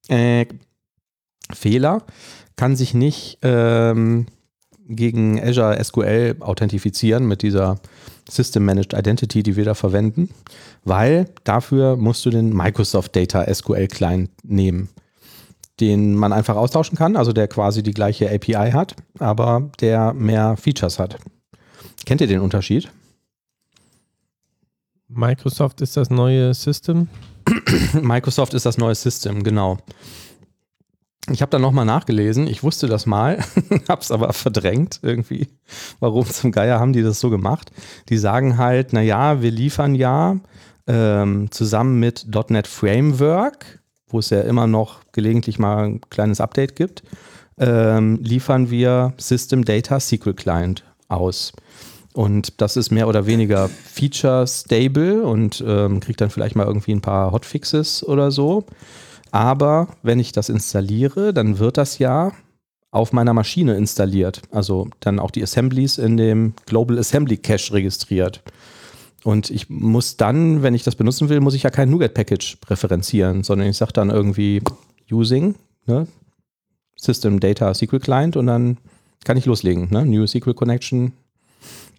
Äh, 0.09 0.45
Fehler 1.53 2.03
kann 2.57 2.75
sich 2.75 2.93
nicht 2.93 3.37
ähm, 3.43 4.25
gegen 4.89 5.41
Azure 5.41 5.81
SQL 5.81 6.35
authentifizieren 6.39 7.25
mit 7.25 7.41
dieser 7.41 7.79
System 8.29 8.65
Managed 8.65 8.93
Identity, 8.93 9.43
die 9.43 9.55
wir 9.55 9.63
da 9.63 9.73
verwenden, 9.73 10.29
weil 10.83 11.29
dafür 11.43 11.95
musst 11.95 12.25
du 12.25 12.29
den 12.29 12.53
Microsoft 12.53 13.15
Data 13.15 13.53
SQL 13.53 13.87
Client 13.87 14.31
nehmen, 14.43 14.89
den 15.79 16.15
man 16.15 16.33
einfach 16.33 16.55
austauschen 16.55 16.97
kann, 16.97 17.15
also 17.15 17.31
der 17.31 17.47
quasi 17.47 17.83
die 17.83 17.93
gleiche 17.93 18.29
API 18.29 18.71
hat, 18.71 18.95
aber 19.19 19.69
der 19.79 20.13
mehr 20.13 20.57
Features 20.57 20.99
hat. 20.99 21.17
Kennt 22.05 22.21
ihr 22.21 22.27
den 22.27 22.41
Unterschied? 22.41 22.89
Microsoft 25.09 25.81
ist 25.81 25.95
das 25.95 26.09
neue 26.09 26.53
System? 26.53 27.07
Microsoft 27.93 28.53
ist 28.53 28.65
das 28.65 28.77
neue 28.77 28.95
System, 28.95 29.43
genau. 29.43 29.77
Ich 31.29 31.41
habe 31.41 31.49
dann 31.49 31.61
nochmal 31.61 31.85
nachgelesen. 31.85 32.47
Ich 32.47 32.63
wusste 32.63 32.87
das 32.87 33.05
mal, 33.05 33.43
habe 33.89 34.01
es 34.01 34.11
aber 34.11 34.31
verdrängt 34.33 34.99
irgendwie. 35.01 35.47
Warum 35.99 36.25
zum 36.25 36.51
Geier 36.51 36.79
haben 36.79 36.93
die 36.93 37.03
das 37.03 37.19
so 37.19 37.29
gemacht? 37.29 37.71
Die 38.09 38.17
sagen 38.17 38.57
halt, 38.57 38.93
naja, 38.93 39.41
wir 39.41 39.51
liefern 39.51 39.93
ja 39.93 40.37
ähm, 40.87 41.51
zusammen 41.51 41.99
mit 41.99 42.27
.NET 42.49 42.67
Framework, 42.67 43.79
wo 44.07 44.19
es 44.19 44.29
ja 44.29 44.41
immer 44.41 44.67
noch 44.67 45.01
gelegentlich 45.11 45.59
mal 45.59 45.85
ein 45.85 46.01
kleines 46.09 46.39
Update 46.39 46.75
gibt, 46.75 47.03
ähm, 47.59 48.19
liefern 48.21 48.69
wir 48.69 49.13
System 49.17 49.65
Data 49.65 49.99
SQL 49.99 50.33
Client 50.33 50.83
aus. 51.09 51.51
Und 52.13 52.61
das 52.61 52.77
ist 52.77 52.89
mehr 52.89 53.07
oder 53.07 53.27
weniger 53.27 53.69
feature 53.69 54.47
stable 54.47 55.23
und 55.23 55.63
ähm, 55.65 55.99
kriegt 55.99 56.21
dann 56.21 56.29
vielleicht 56.29 56.55
mal 56.55 56.65
irgendwie 56.65 56.93
ein 56.93 57.01
paar 57.01 57.31
Hotfixes 57.31 58.03
oder 58.03 58.31
so. 58.31 58.65
Aber 59.31 59.89
wenn 60.03 60.19
ich 60.19 60.31
das 60.31 60.49
installiere, 60.49 61.33
dann 61.33 61.59
wird 61.59 61.77
das 61.77 61.99
ja 61.99 62.31
auf 62.91 63.13
meiner 63.13 63.33
Maschine 63.33 63.75
installiert. 63.75 64.41
Also 64.51 64.87
dann 64.99 65.19
auch 65.19 65.31
die 65.31 65.43
Assemblies 65.43 65.97
in 65.97 66.17
dem 66.17 66.53
Global 66.65 66.97
Assembly 66.97 67.37
Cache 67.37 67.73
registriert. 67.73 68.41
Und 69.23 69.49
ich 69.49 69.69
muss 69.69 70.17
dann, 70.17 70.63
wenn 70.63 70.73
ich 70.73 70.83
das 70.83 70.95
benutzen 70.95 71.29
will, 71.29 71.41
muss 71.41 71.53
ich 71.53 71.63
ja 71.63 71.69
kein 71.69 71.89
NuGet-Package 71.89 72.57
präferenzieren, 72.61 73.43
sondern 73.43 73.67
ich 73.67 73.77
sage 73.77 73.93
dann 73.93 74.09
irgendwie 74.09 74.61
using 75.11 75.55
ne, 75.85 76.07
System 76.95 77.39
Data 77.39 77.73
SQL 77.73 77.99
Client 77.99 78.37
und 78.37 78.47
dann 78.47 78.77
kann 79.25 79.37
ich 79.37 79.45
loslegen. 79.45 79.89
Ne? 79.91 80.05
New 80.05 80.25
SQL 80.25 80.53
Connection, 80.53 81.13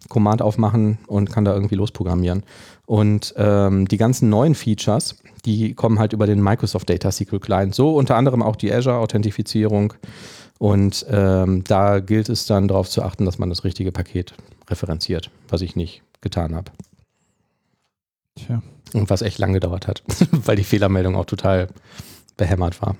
Command 0.09 0.41
aufmachen 0.41 0.97
und 1.07 1.31
kann 1.31 1.45
da 1.45 1.53
irgendwie 1.53 1.75
losprogrammieren. 1.75 2.43
Und 2.85 3.33
ähm, 3.37 3.87
die 3.87 3.97
ganzen 3.97 4.29
neuen 4.29 4.55
Features, 4.55 5.15
die 5.45 5.75
kommen 5.75 5.99
halt 5.99 6.13
über 6.13 6.25
den 6.25 6.41
Microsoft 6.43 6.89
Data 6.89 7.11
SQL 7.11 7.39
Client. 7.39 7.75
So 7.75 7.95
unter 7.95 8.15
anderem 8.15 8.41
auch 8.41 8.55
die 8.55 8.73
Azure-Authentifizierung. 8.73 9.93
Und 10.57 11.05
ähm, 11.09 11.63
da 11.63 11.99
gilt 11.99 12.27
es 12.27 12.45
dann 12.45 12.67
darauf 12.67 12.89
zu 12.89 13.03
achten, 13.03 13.25
dass 13.25 13.37
man 13.37 13.49
das 13.49 13.63
richtige 13.63 13.91
Paket 13.91 14.33
referenziert, 14.69 15.31
was 15.47 15.61
ich 15.61 15.75
nicht 15.75 16.01
getan 16.21 16.55
habe. 16.55 16.71
Tja. 18.35 18.61
Und 18.93 19.09
was 19.09 19.21
echt 19.21 19.37
lang 19.37 19.53
gedauert 19.53 19.87
hat, 19.87 20.03
weil 20.31 20.55
die 20.55 20.63
Fehlermeldung 20.63 21.15
auch 21.15 21.25
total 21.25 21.67
behämmert 22.35 22.81
war. 22.81 22.95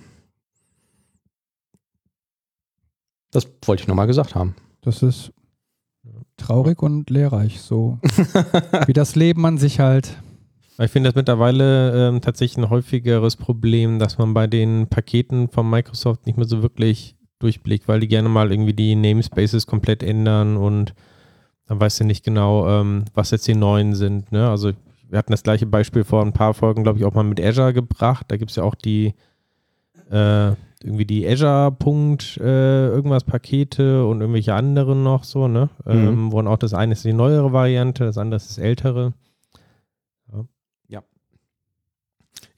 Das 3.31 3.47
wollte 3.65 3.83
ich 3.83 3.87
nochmal 3.87 4.07
gesagt 4.07 4.35
haben. 4.35 4.55
Das 4.81 5.03
ist 5.03 5.31
traurig 6.37 6.81
und 6.81 7.09
lehrreich, 7.09 7.61
so 7.61 7.99
wie 8.85 8.93
das 8.93 9.15
Leben 9.15 9.45
an 9.45 9.57
sich 9.57 9.79
halt. 9.79 10.17
Ich 10.81 10.91
finde 10.91 11.09
das 11.09 11.15
mittlerweile 11.15 12.07
ähm, 12.07 12.21
tatsächlich 12.21 12.57
ein 12.57 12.69
häufigeres 12.69 13.35
Problem, 13.35 13.99
dass 13.99 14.17
man 14.17 14.33
bei 14.33 14.47
den 14.47 14.87
Paketen 14.87 15.49
von 15.49 15.69
Microsoft 15.69 16.25
nicht 16.25 16.37
mehr 16.37 16.47
so 16.47 16.61
wirklich 16.61 17.17
durchblickt, 17.39 17.87
weil 17.87 17.99
die 17.99 18.07
gerne 18.07 18.29
mal 18.29 18.51
irgendwie 18.51 18.73
die 18.73 18.95
Namespaces 18.95 19.67
komplett 19.67 20.03
ändern 20.03 20.55
und 20.55 20.93
dann 21.67 21.79
weißt 21.79 21.99
du 21.99 22.03
nicht 22.05 22.23
genau, 22.23 22.67
ähm, 22.67 23.05
was 23.13 23.31
jetzt 23.31 23.47
die 23.47 23.55
neuen 23.55 23.93
sind. 23.93 24.31
Ne? 24.31 24.49
Also 24.49 24.71
wir 25.09 25.17
hatten 25.17 25.31
das 25.31 25.43
gleiche 25.43 25.65
Beispiel 25.65 26.03
vor 26.03 26.21
ein 26.21 26.33
paar 26.33 26.53
Folgen, 26.53 26.83
glaube 26.83 26.99
ich, 26.99 27.05
auch 27.05 27.13
mal 27.13 27.23
mit 27.23 27.41
Azure 27.41 27.73
gebracht. 27.73 28.25
Da 28.29 28.37
gibt 28.37 28.51
es 28.51 28.57
ja 28.57 28.63
auch 28.63 28.75
die 28.75 29.13
äh, 30.09 30.51
irgendwie 30.83 31.05
die 31.05 31.27
Azure 31.27 31.71
Punkt 31.71 32.37
äh, 32.37 32.87
irgendwas 32.87 33.23
Pakete 33.23 34.05
und 34.05 34.21
irgendwelche 34.21 34.53
anderen 34.53 35.03
noch 35.03 35.23
so, 35.23 35.47
ne? 35.47 35.69
Mhm. 35.85 35.91
Ähm, 35.91 36.31
wo 36.31 36.41
auch 36.41 36.57
das 36.57 36.73
eine 36.73 36.93
ist 36.93 37.03
die 37.03 37.13
neuere 37.13 37.51
Variante, 37.51 38.05
das 38.05 38.17
andere 38.17 38.37
ist 38.37 38.49
das 38.49 38.57
ältere. 38.57 39.13
Ja. 40.31 40.45
ja. 40.87 41.03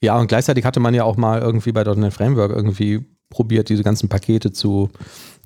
Ja, 0.00 0.18
und 0.18 0.28
gleichzeitig 0.28 0.64
hatte 0.64 0.80
man 0.80 0.94
ja 0.94 1.04
auch 1.04 1.16
mal 1.16 1.40
irgendwie 1.40 1.72
bei 1.72 1.82
.NET 1.82 2.12
Framework 2.12 2.52
irgendwie 2.52 3.04
probiert, 3.32 3.68
diese 3.68 3.82
ganzen 3.82 4.08
Pakete 4.08 4.52
zu, 4.52 4.90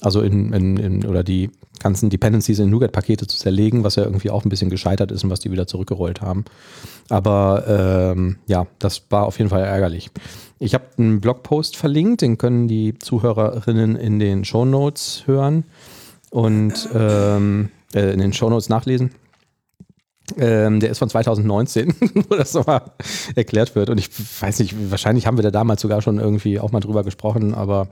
also 0.00 0.20
in, 0.20 0.52
in, 0.52 0.76
in 0.76 1.06
oder 1.06 1.22
die 1.22 1.50
ganzen 1.78 2.10
Dependencies 2.10 2.58
in 2.58 2.68
NuGet-Pakete 2.70 3.26
zu 3.26 3.38
zerlegen, 3.38 3.84
was 3.84 3.96
ja 3.96 4.02
irgendwie 4.02 4.30
auch 4.30 4.44
ein 4.44 4.48
bisschen 4.48 4.70
gescheitert 4.70 5.12
ist 5.12 5.24
und 5.24 5.30
was 5.30 5.40
die 5.40 5.52
wieder 5.52 5.66
zurückgerollt 5.66 6.20
haben. 6.20 6.44
Aber 7.08 8.12
ähm, 8.12 8.36
ja, 8.46 8.66
das 8.78 9.02
war 9.10 9.26
auf 9.26 9.38
jeden 9.38 9.50
Fall 9.50 9.62
ärgerlich. 9.62 10.10
Ich 10.58 10.74
habe 10.74 10.84
einen 10.98 11.20
Blogpost 11.20 11.76
verlinkt, 11.76 12.22
den 12.22 12.38
können 12.38 12.66
die 12.66 12.98
Zuhörerinnen 12.98 13.96
in 13.96 14.18
den 14.18 14.44
Show 14.44 14.64
Notes 14.64 15.22
hören 15.26 15.64
und 16.30 16.88
ähm, 16.94 17.70
äh, 17.94 18.12
in 18.12 18.18
den 18.18 18.32
Show 18.32 18.50
Notes 18.50 18.68
nachlesen. 18.68 19.10
Ähm, 20.38 20.80
der 20.80 20.90
ist 20.90 20.98
von 20.98 21.08
2019, 21.08 21.94
wo 22.28 22.34
das 22.34 22.52
nochmal 22.54 22.82
erklärt 23.36 23.74
wird. 23.76 23.90
Und 23.90 23.98
ich 23.98 24.10
weiß 24.40 24.58
nicht, 24.58 24.74
wahrscheinlich 24.90 25.26
haben 25.26 25.38
wir 25.38 25.42
da 25.42 25.52
damals 25.52 25.80
sogar 25.80 26.02
schon 26.02 26.18
irgendwie 26.18 26.58
auch 26.58 26.72
mal 26.72 26.80
drüber 26.80 27.04
gesprochen, 27.04 27.54
aber 27.54 27.86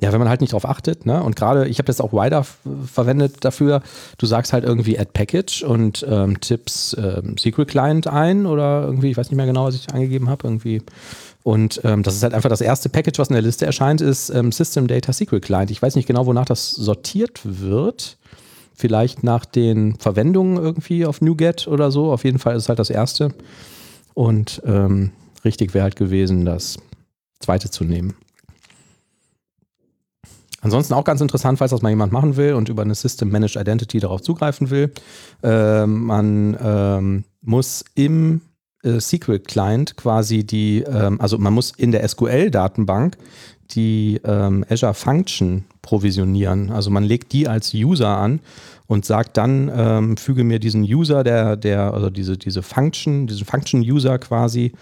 ja, 0.00 0.12
wenn 0.12 0.18
man 0.18 0.28
halt 0.28 0.40
nicht 0.40 0.52
drauf 0.52 0.68
achtet, 0.68 1.06
ne? 1.06 1.22
Und 1.22 1.36
gerade, 1.36 1.68
ich 1.68 1.78
habe 1.78 1.86
das 1.86 2.00
auch 2.00 2.12
Wider 2.12 2.44
verwendet 2.92 3.36
dafür, 3.44 3.82
du 4.18 4.26
sagst 4.26 4.52
halt 4.52 4.64
irgendwie 4.64 4.98
Add 4.98 5.10
Package 5.14 5.62
und 5.62 6.04
ähm, 6.08 6.40
tippst 6.40 6.98
ähm, 6.98 7.36
Secret 7.38 7.68
Client 7.68 8.06
ein 8.06 8.46
oder 8.46 8.82
irgendwie, 8.82 9.10
ich 9.10 9.16
weiß 9.16 9.30
nicht 9.30 9.36
mehr 9.36 9.46
genau, 9.46 9.66
was 9.66 9.76
ich 9.76 9.92
angegeben 9.94 10.28
habe, 10.28 10.46
irgendwie. 10.46 10.82
Und 11.44 11.80
ähm, 11.84 12.02
das 12.02 12.16
ist 12.16 12.24
halt 12.24 12.34
einfach 12.34 12.50
das 12.50 12.60
erste 12.60 12.88
Package, 12.88 13.20
was 13.20 13.28
in 13.28 13.34
der 13.34 13.42
Liste 13.42 13.64
erscheint, 13.64 14.00
ist 14.00 14.30
ähm, 14.30 14.50
System 14.50 14.88
Data 14.88 15.12
Secret 15.12 15.44
Client. 15.44 15.70
Ich 15.70 15.80
weiß 15.80 15.94
nicht 15.94 16.08
genau, 16.08 16.26
wonach 16.26 16.44
das 16.44 16.72
sortiert 16.72 17.40
wird 17.44 18.18
vielleicht 18.76 19.24
nach 19.24 19.44
den 19.44 19.96
Verwendungen 19.96 20.58
irgendwie 20.58 21.06
auf 21.06 21.20
NuGet 21.20 21.66
oder 21.66 21.90
so. 21.90 22.12
Auf 22.12 22.24
jeden 22.24 22.38
Fall 22.38 22.56
ist 22.56 22.64
es 22.64 22.68
halt 22.68 22.78
das 22.78 22.90
erste. 22.90 23.34
Und 24.14 24.62
ähm, 24.64 25.12
richtig 25.44 25.74
wäre 25.74 25.84
halt 25.84 25.96
gewesen, 25.96 26.44
das 26.44 26.78
zweite 27.40 27.70
zu 27.70 27.84
nehmen. 27.84 28.14
Ansonsten 30.60 30.94
auch 30.94 31.04
ganz 31.04 31.20
interessant, 31.20 31.58
falls 31.58 31.70
das 31.70 31.82
mal 31.82 31.90
jemand 31.90 32.12
machen 32.12 32.36
will 32.36 32.54
und 32.54 32.68
über 32.68 32.82
eine 32.82 32.94
System 32.94 33.30
Managed 33.30 33.56
Identity 33.56 34.00
darauf 34.00 34.20
zugreifen 34.20 34.70
will. 34.70 34.92
Ähm, 35.42 36.04
man 36.04 36.56
ähm, 36.60 37.24
muss 37.40 37.84
im 37.94 38.40
äh, 38.86 39.00
SQL 39.00 39.40
Client 39.40 39.96
quasi 39.96 40.44
die, 40.44 40.82
ähm, 40.82 41.20
also 41.20 41.38
man 41.38 41.52
muss 41.52 41.72
in 41.76 41.92
der 41.92 42.06
SQL-Datenbank 42.06 43.16
die 43.72 44.20
ähm, 44.24 44.64
Azure 44.68 44.94
Function 44.94 45.64
provisionieren. 45.82 46.70
Also 46.70 46.90
man 46.90 47.04
legt 47.04 47.32
die 47.32 47.48
als 47.48 47.74
User 47.74 48.16
an 48.16 48.40
und 48.86 49.04
sagt 49.04 49.36
dann, 49.36 49.70
ähm, 49.74 50.16
füge 50.16 50.44
mir 50.44 50.58
diesen 50.58 50.82
User, 50.82 51.24
der, 51.24 51.56
der, 51.56 51.92
also 51.92 52.10
diese, 52.10 52.36
diese 52.36 52.62
Function, 52.62 53.26
diesen 53.26 53.44
Function-User 53.44 54.18
quasi 54.18 54.72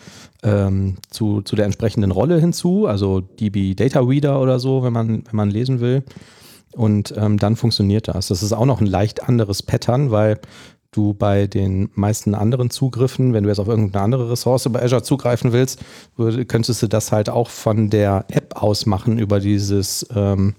ähm, 0.42 0.96
zu, 1.10 1.40
zu 1.40 1.56
der 1.56 1.64
entsprechenden 1.64 2.10
Rolle 2.10 2.38
hinzu, 2.38 2.86
also 2.86 3.20
DB 3.20 3.74
Data 3.74 4.00
Reader 4.00 4.40
oder 4.40 4.58
so, 4.58 4.82
wenn 4.82 4.92
man, 4.92 5.08
wenn 5.24 5.36
man 5.36 5.50
lesen 5.50 5.80
will. 5.80 6.02
Und 6.72 7.14
ähm, 7.16 7.38
dann 7.38 7.54
funktioniert 7.54 8.08
das. 8.08 8.28
Das 8.28 8.42
ist 8.42 8.52
auch 8.52 8.66
noch 8.66 8.80
ein 8.80 8.86
leicht 8.86 9.28
anderes 9.28 9.62
Pattern, 9.62 10.10
weil 10.10 10.40
du 10.96 11.14
bei 11.14 11.46
den 11.46 11.90
meisten 11.94 12.34
anderen 12.34 12.70
Zugriffen, 12.70 13.32
wenn 13.32 13.44
du 13.44 13.50
jetzt 13.50 13.58
auf 13.58 13.68
irgendeine 13.68 14.04
andere 14.04 14.30
Ressource 14.30 14.68
bei 14.70 14.82
Azure 14.82 15.02
zugreifen 15.02 15.52
willst, 15.52 15.80
könntest 16.16 16.82
du 16.82 16.86
das 16.86 17.12
halt 17.12 17.28
auch 17.28 17.50
von 17.50 17.90
der 17.90 18.24
App 18.28 18.56
aus 18.56 18.86
machen 18.86 19.18
über 19.18 19.40
dieses 19.40 20.06
ähm, 20.14 20.54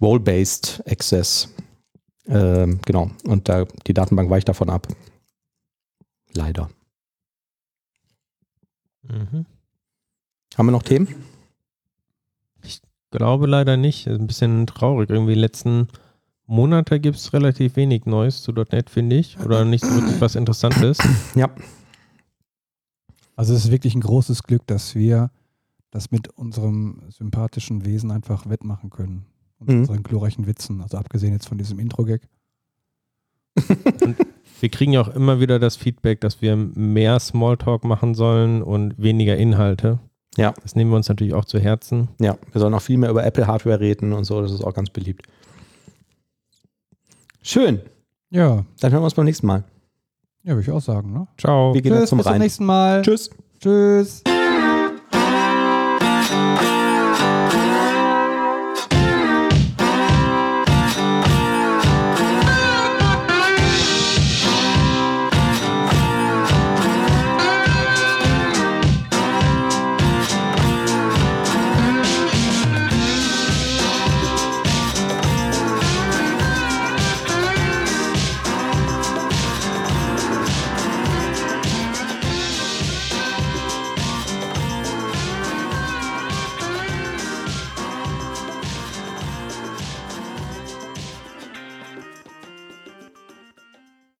Role-Based 0.00 0.82
Access. 0.86 1.54
Ähm, 2.26 2.80
genau. 2.84 3.10
Und 3.24 3.48
da, 3.48 3.64
die 3.86 3.94
Datenbank 3.94 4.30
weicht 4.30 4.48
davon 4.48 4.70
ab. 4.70 4.88
Leider. 6.32 6.70
Mhm. 9.02 9.46
Haben 10.56 10.66
wir 10.66 10.72
noch 10.72 10.82
Themen? 10.82 11.08
Ich 12.62 12.80
glaube 13.10 13.46
leider 13.46 13.76
nicht. 13.76 14.06
Ein 14.06 14.26
bisschen 14.26 14.66
traurig. 14.66 15.10
Irgendwie 15.10 15.34
letzten 15.34 15.88
Monate 16.46 17.00
gibt 17.00 17.16
es 17.16 17.32
relativ 17.32 17.76
wenig 17.76 18.04
Neues 18.06 18.42
zu 18.42 18.52
.NET, 18.52 18.90
finde 18.90 19.16
ich. 19.16 19.38
Oder 19.40 19.64
nicht 19.64 19.84
so 19.84 19.94
wirklich 19.94 20.20
was 20.20 20.34
Interessantes. 20.34 20.98
Ja. 21.34 21.48
Also 23.34 23.54
es 23.54 23.64
ist 23.64 23.70
wirklich 23.70 23.94
ein 23.94 24.02
großes 24.02 24.42
Glück, 24.42 24.66
dass 24.66 24.94
wir 24.94 25.30
das 25.90 26.10
mit 26.10 26.28
unserem 26.28 27.02
sympathischen 27.08 27.84
Wesen 27.84 28.10
einfach 28.10 28.48
wettmachen 28.48 28.90
können. 28.90 29.26
Und 29.58 29.70
mhm. 29.70 29.78
unseren 29.80 30.02
glorreichen 30.02 30.46
Witzen. 30.46 30.80
Also 30.82 30.98
abgesehen 30.98 31.32
jetzt 31.32 31.48
von 31.48 31.58
diesem 31.58 31.78
Intro-Gag. 31.78 32.28
wir 34.60 34.68
kriegen 34.68 34.92
ja 34.92 35.00
auch 35.00 35.14
immer 35.14 35.40
wieder 35.40 35.58
das 35.58 35.76
Feedback, 35.76 36.20
dass 36.20 36.42
wir 36.42 36.56
mehr 36.56 37.18
Smalltalk 37.20 37.84
machen 37.84 38.14
sollen 38.14 38.62
und 38.62 38.94
weniger 39.00 39.36
Inhalte. 39.36 39.98
Ja. 40.36 40.54
Das 40.62 40.74
nehmen 40.74 40.90
wir 40.90 40.96
uns 40.96 41.08
natürlich 41.08 41.34
auch 41.34 41.44
zu 41.44 41.58
Herzen. 41.58 42.08
Ja, 42.20 42.36
wir 42.52 42.60
sollen 42.60 42.74
auch 42.74 42.82
viel 42.82 42.98
mehr 42.98 43.10
über 43.10 43.24
Apple-Hardware 43.24 43.80
reden 43.80 44.12
und 44.12 44.24
so. 44.24 44.40
Das 44.40 44.52
ist 44.52 44.62
auch 44.62 44.74
ganz 44.74 44.90
beliebt. 44.90 45.26
Schön. 47.42 47.80
Ja. 48.30 48.64
Dann 48.80 48.92
hören 48.92 49.02
wir 49.02 49.04
uns 49.04 49.14
beim 49.14 49.24
nächsten 49.26 49.46
Mal. 49.46 49.64
Ja, 50.44 50.54
würde 50.54 50.62
ich 50.62 50.70
auch 50.70 50.80
sagen. 50.80 51.12
Ne? 51.12 51.26
Ciao. 51.38 51.74
Wir 51.74 51.82
gehen 51.82 51.92
Tschüss, 51.92 52.08
zum 52.08 52.18
bis 52.18 52.26
Rhein. 52.26 52.34
zum 52.34 52.42
nächsten 52.42 52.64
Mal. 52.64 53.02
Tschüss. 53.02 53.30
Tschüss. 53.60 54.22